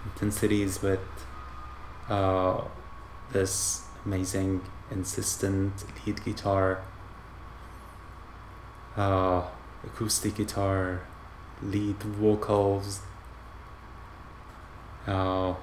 intensities 0.04 0.80
with 0.82 1.00
uh, 2.08 2.60
this 3.32 3.88
amazing 4.06 4.60
insistent 4.92 5.72
lead 6.06 6.24
guitar 6.24 6.84
uh, 8.96 9.42
acoustic 9.84 10.36
guitar 10.36 11.00
lead 11.62 11.96
vocals 12.02 13.00
uh, 15.06 15.54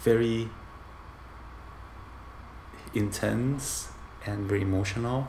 very 0.00 0.48
intense 2.94 3.88
and 4.26 4.46
very 4.46 4.62
emotional 4.62 5.28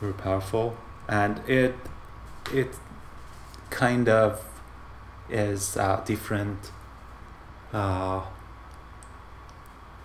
very 0.00 0.12
powerful. 0.12 0.76
And 1.08 1.40
it 1.48 1.74
it 2.52 2.74
kind 3.70 4.08
of 4.08 4.44
is 5.28 5.76
uh, 5.76 6.02
different 6.04 6.70
uh, 7.72 8.22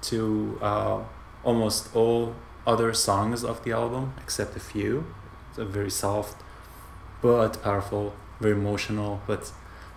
to 0.02 0.60
uh, 0.61 1.00
almost 1.43 1.95
all 1.95 2.35
other 2.66 2.93
songs 2.93 3.43
of 3.43 3.64
the 3.64 3.72
album 3.72 4.14
except 4.22 4.56
a 4.56 4.59
few. 4.59 5.06
It's 5.50 5.59
a 5.59 5.66
very 5.66 5.92
soft 5.92 6.42
but 7.22 7.61
powerful, 7.64 8.14
very 8.40 8.53
emotional, 8.53 9.22
but 9.25 9.51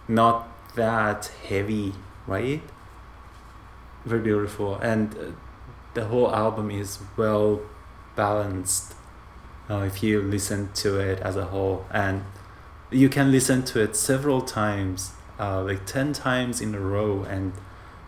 not 0.07 0.49
that 0.77 1.31
heavy, 1.49 1.93
right? 2.27 2.63
Very 4.05 4.21
beautiful, 4.21 4.77
and 4.77 5.15
uh, 5.15 5.33
the 5.95 6.05
whole 6.05 6.33
album 6.33 6.71
is 6.71 7.01
well 7.17 7.61
balanced. 8.15 8.95
Uh, 9.69 9.79
if 9.81 10.03
you 10.03 10.23
listen 10.23 10.71
to 10.75 11.01
it 11.01 11.19
as 11.21 11.37
a 11.37 11.47
whole, 11.47 11.85
and 11.91 12.23
you 12.91 13.09
can 13.09 13.33
listen 13.33 13.65
to 13.65 13.83
it 13.83 13.97
several 13.97 14.41
times, 14.41 15.11
uh, 15.41 15.61
like 15.63 15.85
ten 15.87 16.13
times 16.13 16.61
in 16.61 16.75
a 16.75 16.81
row, 16.81 17.25
and 17.25 17.53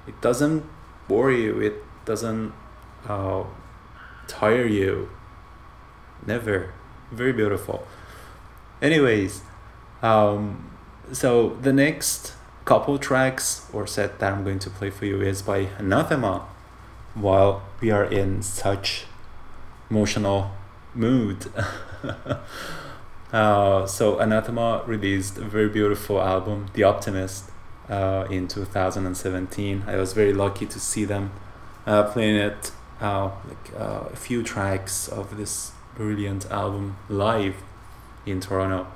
it 0.07 0.21
doesn't 0.21 0.65
bore 1.09 1.33
you. 1.33 1.59
It 1.61 1.83
doesn't 2.05 2.53
uh, 3.09 3.43
tire 4.29 4.67
you. 4.67 5.11
Never. 6.27 6.73
Very 7.11 7.33
beautiful. 7.33 7.87
Anyways, 8.81 9.43
um, 10.03 10.71
so 11.13 11.57
the 11.61 11.73
next 11.73 12.35
couple 12.65 12.99
tracks 12.99 13.69
or 13.73 13.87
set 13.87 14.19
that 14.21 14.33
I'm 14.33 14.45
going 14.45 14.59
to 14.61 14.71
play 14.71 14.91
for 14.91 15.07
you 15.07 15.21
is 15.21 15.43
by 15.43 15.69
Anathema. 15.79 16.47
While 17.15 17.63
we 17.81 17.91
are 17.91 18.05
in 18.05 18.43
such 18.43 19.07
emotional 19.91 20.53
mood. 20.95 21.47
uh, 23.33 23.87
so 23.87 24.19
Anathema 24.19 24.83
released 24.87 25.39
a 25.39 25.45
very 25.45 25.69
beautiful 25.69 26.21
album, 26.21 26.67
The 26.75 26.85
Optimist, 26.85 27.51
uh, 27.89 28.27
in 28.31 28.49
2017. 28.49 29.85
I 29.87 29.97
was 29.97 30.13
very 30.13 30.33
lucky 30.33 30.67
to 30.67 30.79
see 30.79 31.05
them 31.05 31.33
uh, 31.87 32.05
playing 32.05 32.37
it, 32.37 32.71
uh, 33.01 33.31
like 33.47 33.73
uh, 33.77 34.05
a 34.13 34.17
few 34.17 34.43
tracks 34.43 35.09
of 35.09 35.37
this 35.37 35.73
brilliant 35.97 36.51
album 36.51 36.97
live 37.09 37.57
in 38.27 38.41
Toronto. 38.41 38.87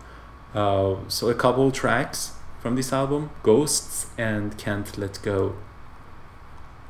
Uh, 0.55 0.97
so 1.09 1.29
a 1.29 1.35
couple 1.35 1.71
tracks 1.71 2.33
from 2.61 2.77
this 2.77 2.93
album, 2.93 3.31
Ghosts 3.43 4.07
and 4.19 4.57
Can't 4.59 4.97
Let 4.97 5.21
Go. 5.23 5.57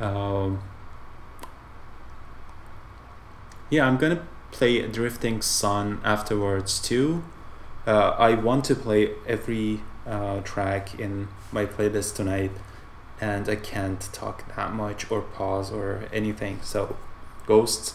Um, 0.00 0.62
yeah, 3.70 3.86
I'm 3.86 3.96
gonna 3.96 4.26
play 4.50 4.86
Drifting 4.86 5.40
Sun 5.40 6.00
afterwards 6.04 6.80
too. 6.80 7.22
Uh, 7.86 8.10
I 8.18 8.34
want 8.34 8.64
to 8.66 8.74
play 8.74 9.10
every 9.26 9.80
uh, 10.06 10.40
track 10.40 10.98
in 11.00 11.28
my 11.50 11.66
playlist 11.66 12.16
tonight, 12.16 12.50
and 13.22 13.48
I 13.48 13.54
can't 13.54 14.00
talk 14.12 14.52
that 14.56 14.72
much 14.72 15.08
or 15.08 15.20
pause 15.20 15.70
or 15.70 16.08
anything. 16.12 16.58
So, 16.62 16.96
Ghosts, 17.46 17.94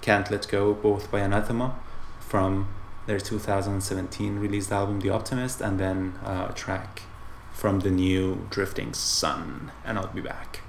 Can't 0.00 0.30
Let 0.30 0.48
Go, 0.48 0.72
both 0.72 1.10
by 1.10 1.20
Anathema 1.20 1.78
from 2.18 2.68
their 3.06 3.20
2017 3.20 4.38
released 4.38 4.72
album 4.72 5.00
The 5.00 5.10
Optimist, 5.10 5.60
and 5.60 5.78
then 5.78 6.14
uh, 6.24 6.46
a 6.48 6.54
track 6.54 7.02
from 7.52 7.80
the 7.80 7.90
new 7.90 8.46
Drifting 8.48 8.94
Sun. 8.94 9.72
And 9.84 9.98
I'll 9.98 10.06
be 10.06 10.22
back. 10.22 10.60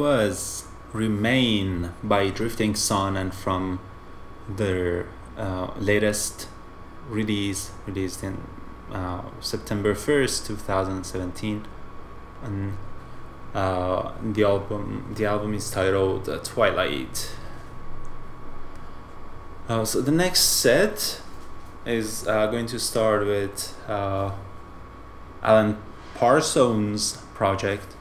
Was 0.00 0.64
Remain 0.94 1.92
by 2.02 2.30
Drifting 2.30 2.74
Sun 2.74 3.18
and 3.18 3.34
from 3.34 3.80
their 4.48 5.06
uh, 5.36 5.72
latest 5.78 6.48
release, 7.06 7.70
released 7.86 8.24
in 8.24 8.40
uh, 8.90 9.20
September 9.40 9.94
1st, 9.94 10.46
2017. 10.46 11.66
And 12.42 12.78
uh, 13.54 14.12
the 14.22 14.42
album 14.42 15.12
the 15.14 15.26
album 15.26 15.52
is 15.52 15.70
titled 15.70 16.28
uh, 16.30 16.38
Twilight. 16.38 17.36
Uh, 19.68 19.84
so 19.84 20.00
the 20.00 20.12
next 20.12 20.40
set 20.40 21.20
is 21.84 22.26
uh, 22.26 22.46
going 22.46 22.66
to 22.66 22.78
start 22.78 23.26
with 23.26 23.76
Alan 25.42 25.76
Parsons' 26.14 27.18
project, 27.34 27.96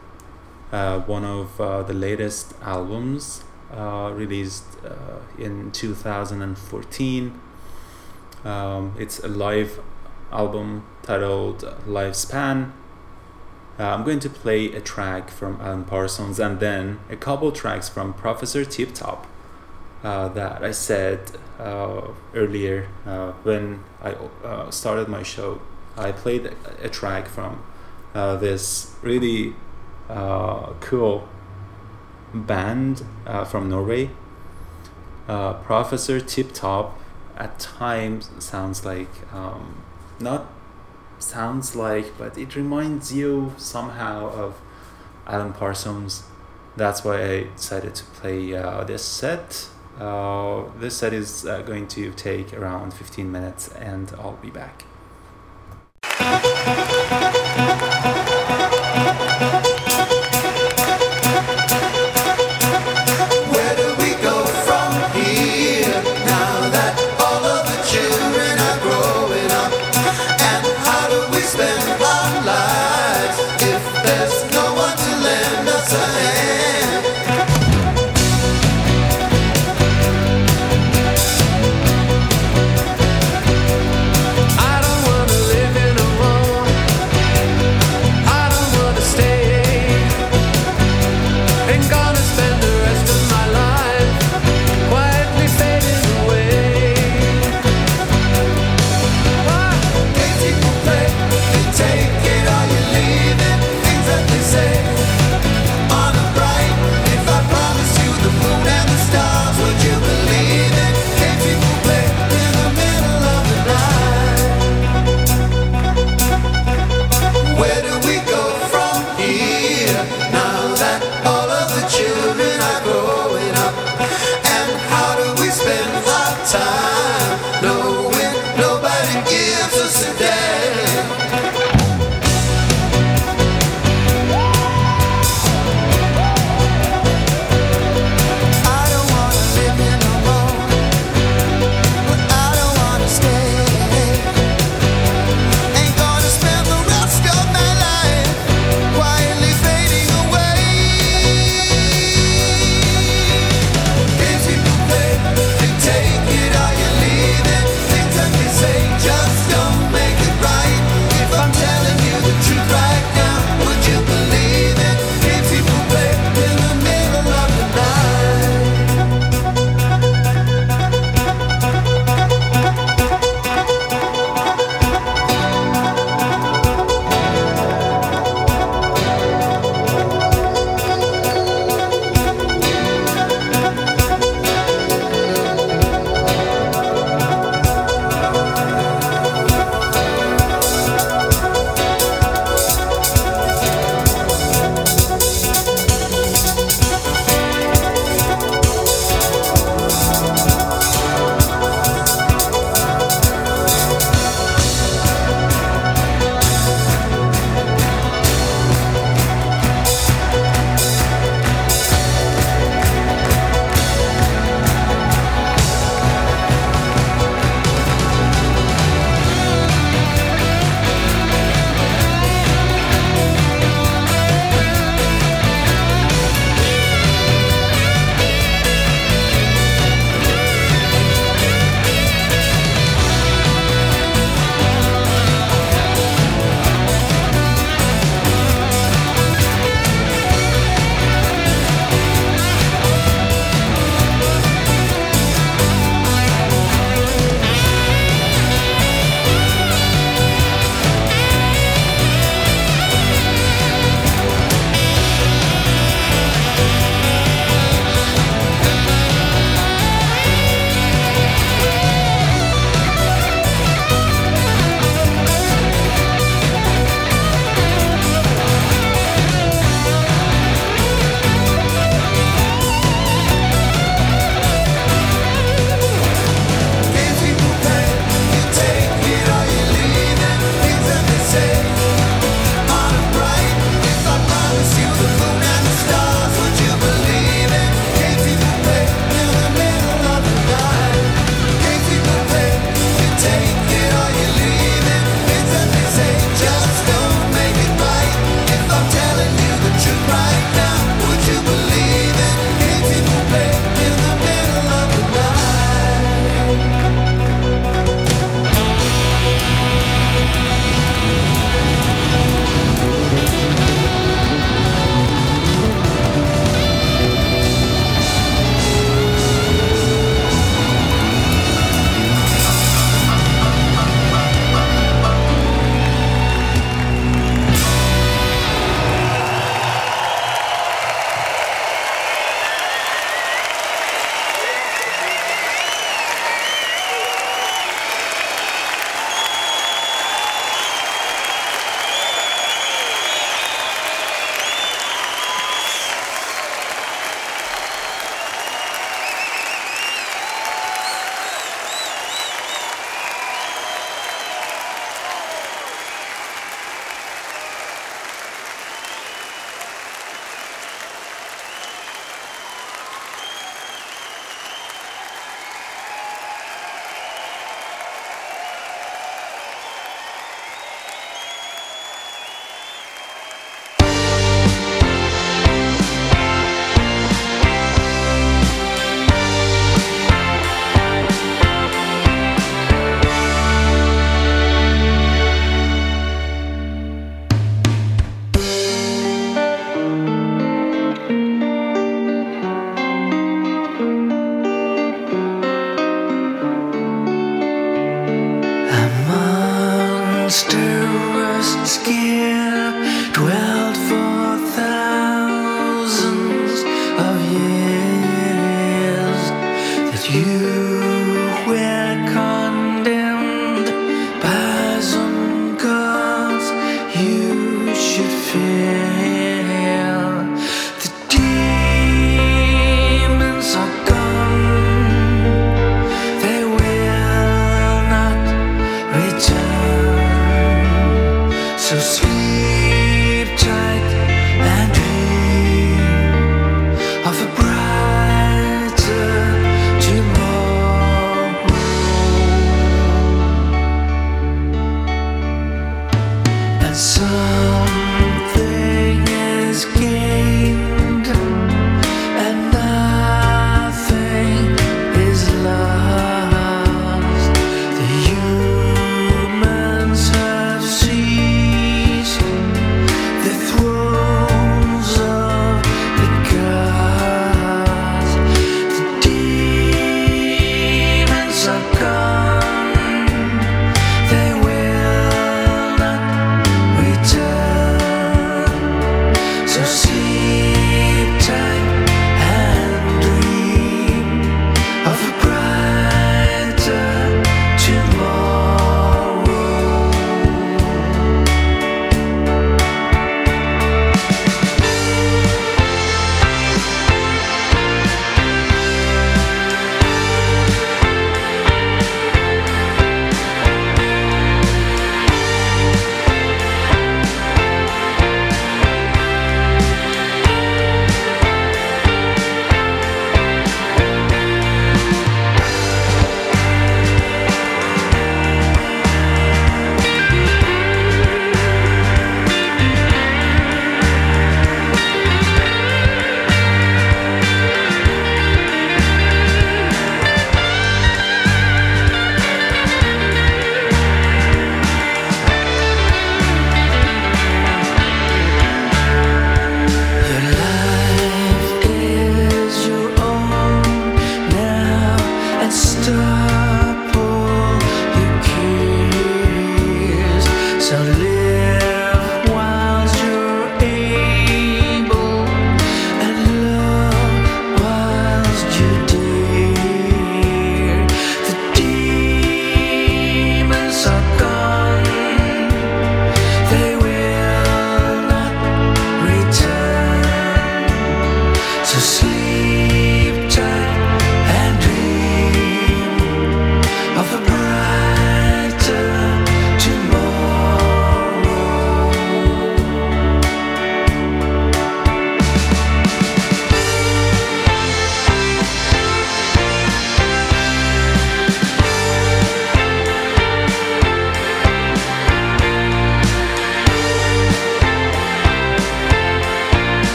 uh, 0.72 1.00
one 1.02 1.26
of 1.26 1.60
uh, 1.60 1.84
the 1.84 1.94
latest 1.94 2.54
albums 2.62 3.44
uh, 3.74 4.12
released 4.14 4.66
uh, 4.86 5.20
in 5.38 5.72
2014. 5.72 7.40
Um, 8.46 8.96
it's 8.98 9.20
a 9.20 9.28
live 9.28 9.80
album 10.32 10.86
titled 11.02 11.62
LiveSpan. 11.88 12.72
Uh, 13.80 13.84
I'm 13.84 14.04
going 14.04 14.20
to 14.20 14.30
play 14.30 14.74
a 14.74 14.82
track 14.82 15.30
from 15.30 15.60
Alan 15.62 15.86
Parsons 15.86 16.40
and 16.40 16.60
then 16.60 17.00
a 17.10 17.16
couple 17.16 17.52
tracks 17.52 17.90
from 17.90 18.14
Professor 18.14 18.66
Tip 18.66 18.94
Top 18.94 19.26
uh, 20.04 20.28
that 20.30 20.64
I 20.64 20.72
said 20.72 21.32
earlier 21.60 22.88
when 23.44 23.84
I 24.02 24.16
started 24.70 25.08
my 25.08 25.24
show. 25.24 25.62
I 25.98 26.12
played 26.12 26.54
a, 26.82 26.90
track 26.90 27.28
from 27.28 27.64
this 28.14 28.96
really 29.02 29.56
cool 30.80 31.28
band 32.34 33.04
uh, 33.26 33.46
from 33.46 33.70
Norway. 33.70 34.10
Uh, 35.28 35.54
Professor 35.54 36.20
Tip 36.20 36.54
Top 36.54 37.00
at 37.38 37.60
times 37.60 38.30
sounds 38.40 38.84
like 38.86 39.10
um, 39.34 39.84
not 40.20 40.48
sounds 41.20 41.76
like, 41.76 42.18
but 42.18 42.38
it 42.38 42.56
reminds 42.56 43.14
you 43.14 43.54
somehow 43.58 44.30
of 44.30 44.60
Alan 45.28 45.54
Parsons. 45.54 46.24
That's 46.76 47.04
why 47.04 47.24
I 47.24 47.44
decided 47.56 47.96
to 47.96 48.04
play 48.06 48.56
uh, 48.56 48.84
this 48.84 49.04
set. 49.04 49.70
Uh, 50.00 50.64
this 50.80 50.98
set 50.98 51.14
is 51.14 51.46
uh, 51.46 51.62
going 51.62 51.88
to 51.90 52.12
take 52.14 52.54
around 52.54 52.94
15 52.94 53.30
minutes, 53.32 53.68
and 53.70 54.12
I'll 54.18 54.40
be 54.42 54.50
back. 54.50 54.86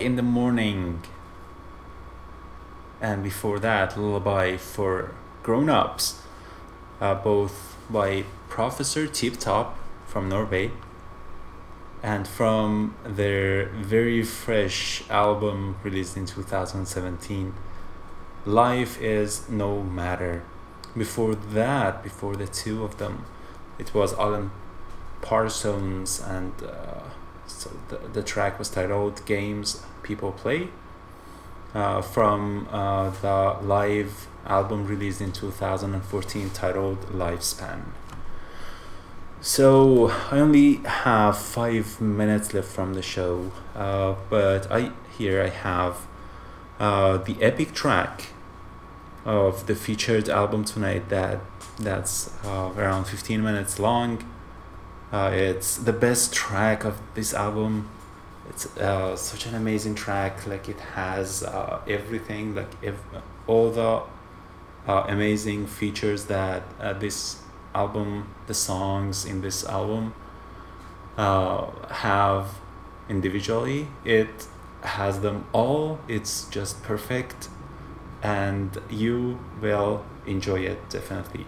In 0.00 0.16
the 0.16 0.22
Morning. 0.22 1.02
And 3.00 3.22
before 3.22 3.58
that, 3.58 3.98
Lullaby 3.98 4.56
for 4.56 5.14
Grown 5.42 5.68
Ups, 5.68 6.22
uh, 7.00 7.14
both 7.14 7.76
by 7.90 8.24
Professor 8.48 9.06
Tip 9.06 9.36
Top 9.38 9.78
from 10.06 10.28
Norway 10.28 10.70
and 12.02 12.26
from 12.26 12.94
their 13.04 13.66
very 13.66 14.22
fresh 14.22 15.02
album 15.10 15.76
released 15.82 16.16
in 16.16 16.24
2017, 16.24 17.54
Life 18.46 19.00
is 19.00 19.48
No 19.50 19.82
Matter. 19.82 20.42
Before 20.96 21.34
that, 21.34 22.02
before 22.02 22.36
the 22.36 22.46
two 22.46 22.84
of 22.84 22.96
them, 22.96 23.26
it 23.78 23.92
was 23.92 24.14
Alan 24.14 24.50
Parsons, 25.20 26.20
and 26.20 26.54
uh, 26.62 27.10
so 27.46 27.70
the, 27.88 27.96
the 28.08 28.22
track 28.22 28.58
was 28.58 28.70
titled 28.70 29.24
Games 29.26 29.82
People 30.10 30.32
Play 30.32 30.66
uh, 31.72 32.02
from 32.02 32.66
uh, 32.72 33.10
the 33.10 33.56
live 33.62 34.26
album 34.44 34.84
released 34.84 35.20
in 35.20 35.30
2014 35.30 36.50
titled 36.50 37.00
LiveSpan. 37.12 37.82
So 39.40 40.08
I 40.32 40.40
only 40.40 40.74
have 40.84 41.38
five 41.38 42.00
minutes 42.00 42.52
left 42.52 42.66
from 42.66 42.94
the 42.94 43.02
show, 43.02 43.52
uh, 43.76 44.16
but 44.28 44.70
I 44.70 44.90
here 45.16 45.40
I 45.42 45.50
have 45.50 45.94
uh, 46.80 47.18
the 47.18 47.36
epic 47.40 47.72
track 47.72 48.30
of 49.24 49.68
the 49.68 49.76
featured 49.76 50.28
album 50.28 50.64
tonight 50.64 51.08
that 51.10 51.38
that's 51.78 52.34
uh, 52.44 52.72
around 52.76 53.04
15 53.04 53.44
minutes 53.44 53.78
long. 53.78 54.28
Uh, 55.12 55.30
it's 55.32 55.76
the 55.76 55.92
best 55.92 56.32
track 56.34 56.84
of 56.84 56.98
this 57.14 57.32
album. 57.32 57.88
It's 58.50 58.76
uh, 58.76 59.16
such 59.16 59.46
an 59.46 59.54
amazing 59.54 59.94
track. 59.94 60.46
Like 60.46 60.68
it 60.68 60.80
has 60.80 61.42
uh, 61.42 61.80
everything, 61.88 62.54
like 62.54 62.72
ev- 62.82 63.22
all 63.46 63.70
the 63.70 64.02
uh, 64.86 65.04
amazing 65.08 65.66
features 65.66 66.26
that 66.26 66.62
uh, 66.80 66.92
this 66.94 67.40
album, 67.74 68.34
the 68.46 68.54
songs 68.54 69.24
in 69.24 69.40
this 69.40 69.64
album, 69.64 70.14
uh, 71.16 71.70
have 71.88 72.46
individually. 73.08 73.86
It 74.04 74.46
has 74.82 75.20
them 75.20 75.46
all. 75.52 76.00
It's 76.08 76.44
just 76.50 76.82
perfect, 76.82 77.48
and 78.22 78.76
you 78.90 79.38
will 79.60 80.04
enjoy 80.26 80.60
it 80.60 80.90
definitely. 80.90 81.46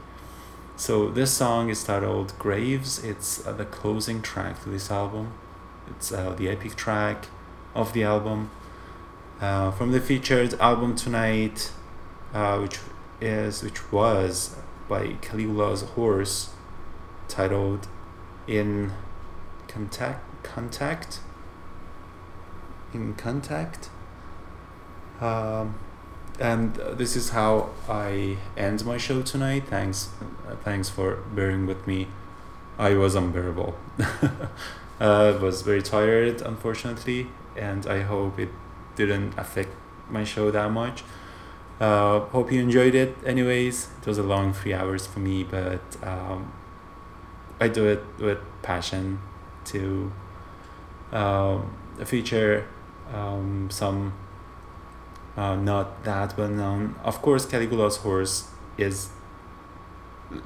So 0.76 1.10
this 1.10 1.32
song 1.32 1.68
is 1.68 1.84
titled 1.84 2.34
Graves. 2.38 3.02
It's 3.04 3.46
uh, 3.46 3.52
the 3.52 3.64
closing 3.64 4.22
track 4.22 4.62
to 4.62 4.68
this 4.70 4.90
album. 4.90 5.32
It's 5.88 6.12
uh, 6.12 6.30
the 6.30 6.48
epic 6.48 6.76
track 6.76 7.26
of 7.74 7.92
the 7.92 8.04
album. 8.04 8.50
Uh, 9.40 9.70
from 9.72 9.90
the 9.90 10.00
featured 10.00 10.54
album 10.60 10.94
tonight, 10.94 11.72
uh, 12.32 12.58
which 12.58 12.78
is 13.20 13.62
which 13.62 13.92
was 13.92 14.56
by 14.88 15.16
Caligula's 15.20 15.82
Horse, 15.82 16.50
titled 17.28 17.88
"In 18.46 18.92
Contact." 19.68 20.20
Contact. 20.42 21.20
In 22.92 23.14
contact. 23.14 23.90
Um, 25.20 25.78
and 26.40 26.74
this 26.74 27.14
is 27.16 27.30
how 27.30 27.70
I 27.88 28.36
end 28.56 28.84
my 28.84 28.96
show 28.96 29.22
tonight. 29.22 29.64
Thanks, 29.68 30.08
thanks 30.64 30.88
for 30.88 31.16
bearing 31.34 31.66
with 31.66 31.86
me. 31.86 32.08
I 32.78 32.94
was 32.94 33.14
unbearable. 33.14 33.76
uh, 35.02 35.36
was 35.42 35.62
very 35.62 35.82
tired, 35.82 36.40
unfortunately, 36.40 37.26
and 37.56 37.86
I 37.86 38.00
hope 38.02 38.38
it 38.38 38.50
didn't 38.94 39.36
affect 39.36 39.70
my 40.08 40.22
show 40.24 40.50
that 40.50 40.70
much. 40.70 41.02
Uh, 41.80 42.20
hope 42.20 42.52
you 42.52 42.60
enjoyed 42.60 42.94
it. 42.94 43.16
Anyways, 43.26 43.88
it 44.00 44.06
was 44.06 44.18
a 44.18 44.22
long 44.22 44.52
three 44.52 44.72
hours 44.72 45.06
for 45.06 45.18
me, 45.18 45.42
but 45.42 45.82
um, 46.04 46.52
I 47.60 47.66
do 47.66 47.86
it 47.88 48.04
with 48.20 48.38
passion 48.62 49.18
to 49.66 50.12
um, 51.10 51.76
feature 52.04 52.68
um, 53.12 53.68
some 53.70 54.12
uh, 55.36 55.56
not 55.56 56.04
that 56.04 56.38
well 56.38 56.48
known. 56.48 56.94
Of 57.02 57.20
course, 57.22 57.44
Caligula's 57.46 57.96
horse 57.98 58.48
is 58.78 59.10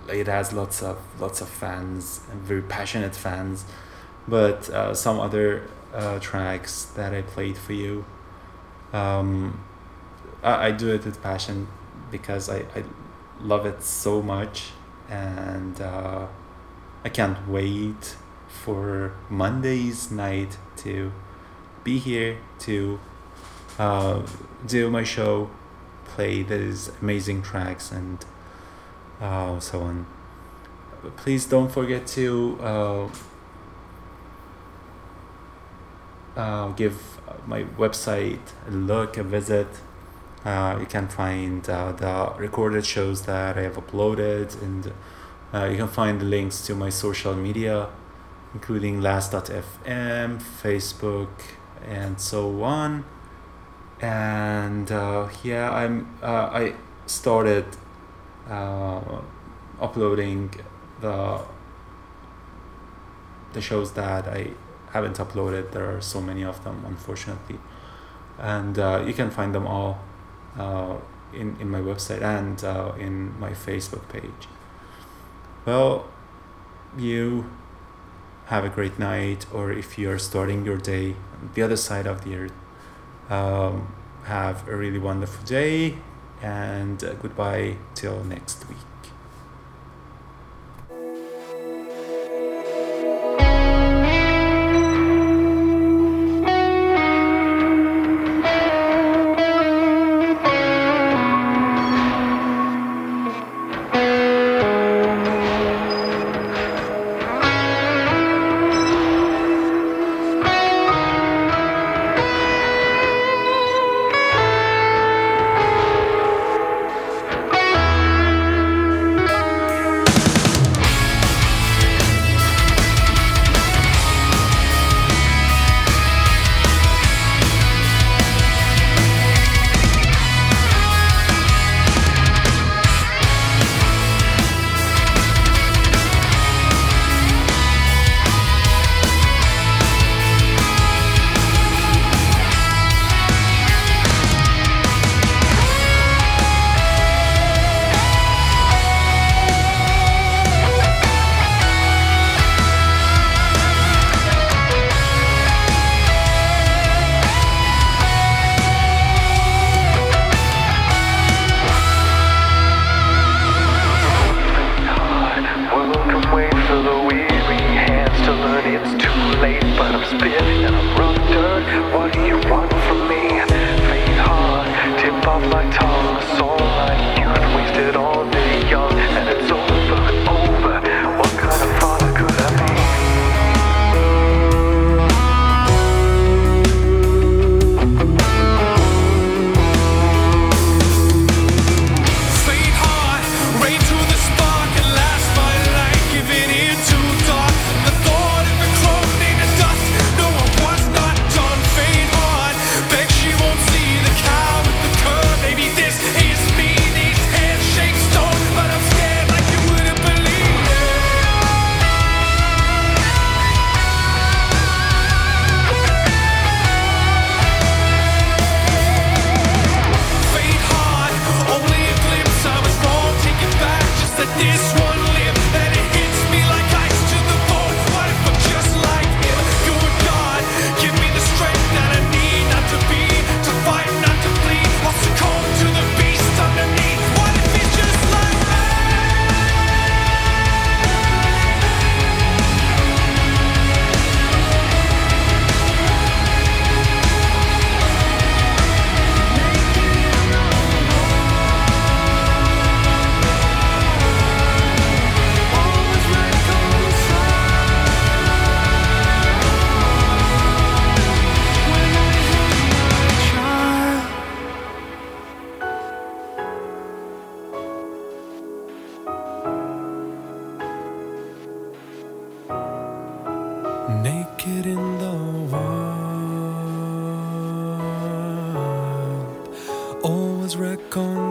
it 0.09 0.27
has 0.27 0.53
lots 0.53 0.83
of 0.83 0.99
lots 1.21 1.41
of 1.41 1.49
fans 1.49 2.21
and 2.31 2.41
very 2.41 2.63
passionate 2.63 3.15
fans, 3.15 3.65
but 4.29 4.69
uh, 4.71 4.95
some 4.95 5.21
other 5.21 5.69
uh, 5.95 6.19
tracks 6.19 6.85
that 6.97 7.15
I 7.15 7.23
played 7.23 7.57
for 7.57 7.73
you, 7.73 8.05
um, 8.93 9.65
I, 10.43 10.67
I 10.69 10.71
do 10.71 10.93
it 10.93 11.05
with 11.05 11.23
passion 11.23 11.69
because 12.11 12.49
I, 12.49 12.59
I 12.75 12.85
love 13.41 13.67
it 13.67 13.83
so 13.83 14.23
much 14.23 14.71
and 15.09 15.81
uh, 15.81 16.27
I 17.05 17.09
can't 17.09 17.49
wait 17.49 18.17
for 18.49 19.15
Monday's 19.29 20.11
night 20.11 20.59
to 20.79 21.13
be 21.85 21.99
here 21.99 22.39
to 22.61 22.99
uh, 23.79 24.27
do 24.67 24.91
my 24.91 25.05
show, 25.05 25.51
play 26.05 26.43
these 26.43 26.91
amazing 27.01 27.43
tracks, 27.43 27.93
and 27.93 28.25
uh, 29.21 29.61
so 29.61 29.83
on. 29.83 30.07
Please 31.17 31.47
don't 31.47 31.71
forget 31.71 32.07
to 32.09 32.59
uh, 36.37 36.41
uh, 36.41 36.69
give 36.73 37.21
my 37.47 37.65
website 37.79 38.41
a 38.67 38.71
look, 38.71 39.17
a 39.17 39.23
visit. 39.23 39.69
Uh, 40.45 40.77
you 40.79 40.87
can 40.87 41.09
find 41.09 41.69
uh, 41.69 41.93
the 41.93 42.33
recorded 42.39 42.87
shows 42.87 43.23
that 43.23 43.59
I 43.59 43.63
have 43.63 43.77
uploaded, 43.77 44.61
and 44.63 44.93
uh, 45.53 45.65
you 45.65 45.77
can 45.77 45.89
find 45.89 46.21
the 46.21 46.25
links 46.25 46.65
to 46.67 46.75
my 46.75 46.91
social 46.91 47.35
media, 47.35 47.89
including 48.55 49.01
last.fm, 49.01 50.41
Facebook, 50.63 51.31
and 51.85 52.21
so 52.21 52.63
on 52.63 53.05
and 54.01 54.93
uh, 54.93 55.29
yeah 55.43 55.71
i'm 55.71 56.07
uh, 56.23 56.51
i 56.53 56.75
started 57.07 57.65
uh, 58.49 59.01
uploading 59.81 60.53
the 61.01 61.41
the 63.55 63.61
shows 63.61 63.93
that 63.93 64.29
i 64.29 64.51
haven't 64.97 65.19
uploaded 65.25 65.73
there 65.73 65.87
are 65.95 66.01
so 66.01 66.21
many 66.21 66.45
of 66.53 66.57
them 66.65 66.77
unfortunately 66.87 67.59
and 68.39 68.79
uh, 68.79 69.03
you 69.07 69.15
can 69.21 69.31
find 69.31 69.55
them 69.55 69.67
all 69.67 69.93
uh, 70.59 70.97
in, 71.33 71.57
in 71.61 71.69
my 71.77 71.81
website 71.81 72.23
and 72.23 72.65
uh, 72.65 72.93
in 73.07 73.15
my 73.39 73.53
facebook 73.67 74.05
page 74.09 74.43
well 75.65 76.09
you 76.97 77.51
have 78.47 78.65
a 78.65 78.69
great 78.69 78.97
night 78.99 79.47
or 79.53 79.73
if 79.73 79.99
you're 79.99 80.19
starting 80.19 80.65
your 80.65 80.79
day 80.79 81.07
on 81.41 81.51
the 81.55 81.63
other 81.63 81.77
side 81.89 82.07
of 82.07 82.25
the 82.25 82.33
earth 82.37 82.59
um, 83.29 83.93
have 84.25 84.67
a 84.69 84.77
really 84.77 84.99
wonderful 84.99 85.45
day 85.45 85.97
and 86.43 87.03
uh, 87.03 87.15
goodbye 87.15 87.77
till 87.95 88.23
next 88.25 88.69
week. 88.69 88.86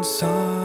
Reconcile 0.05 0.64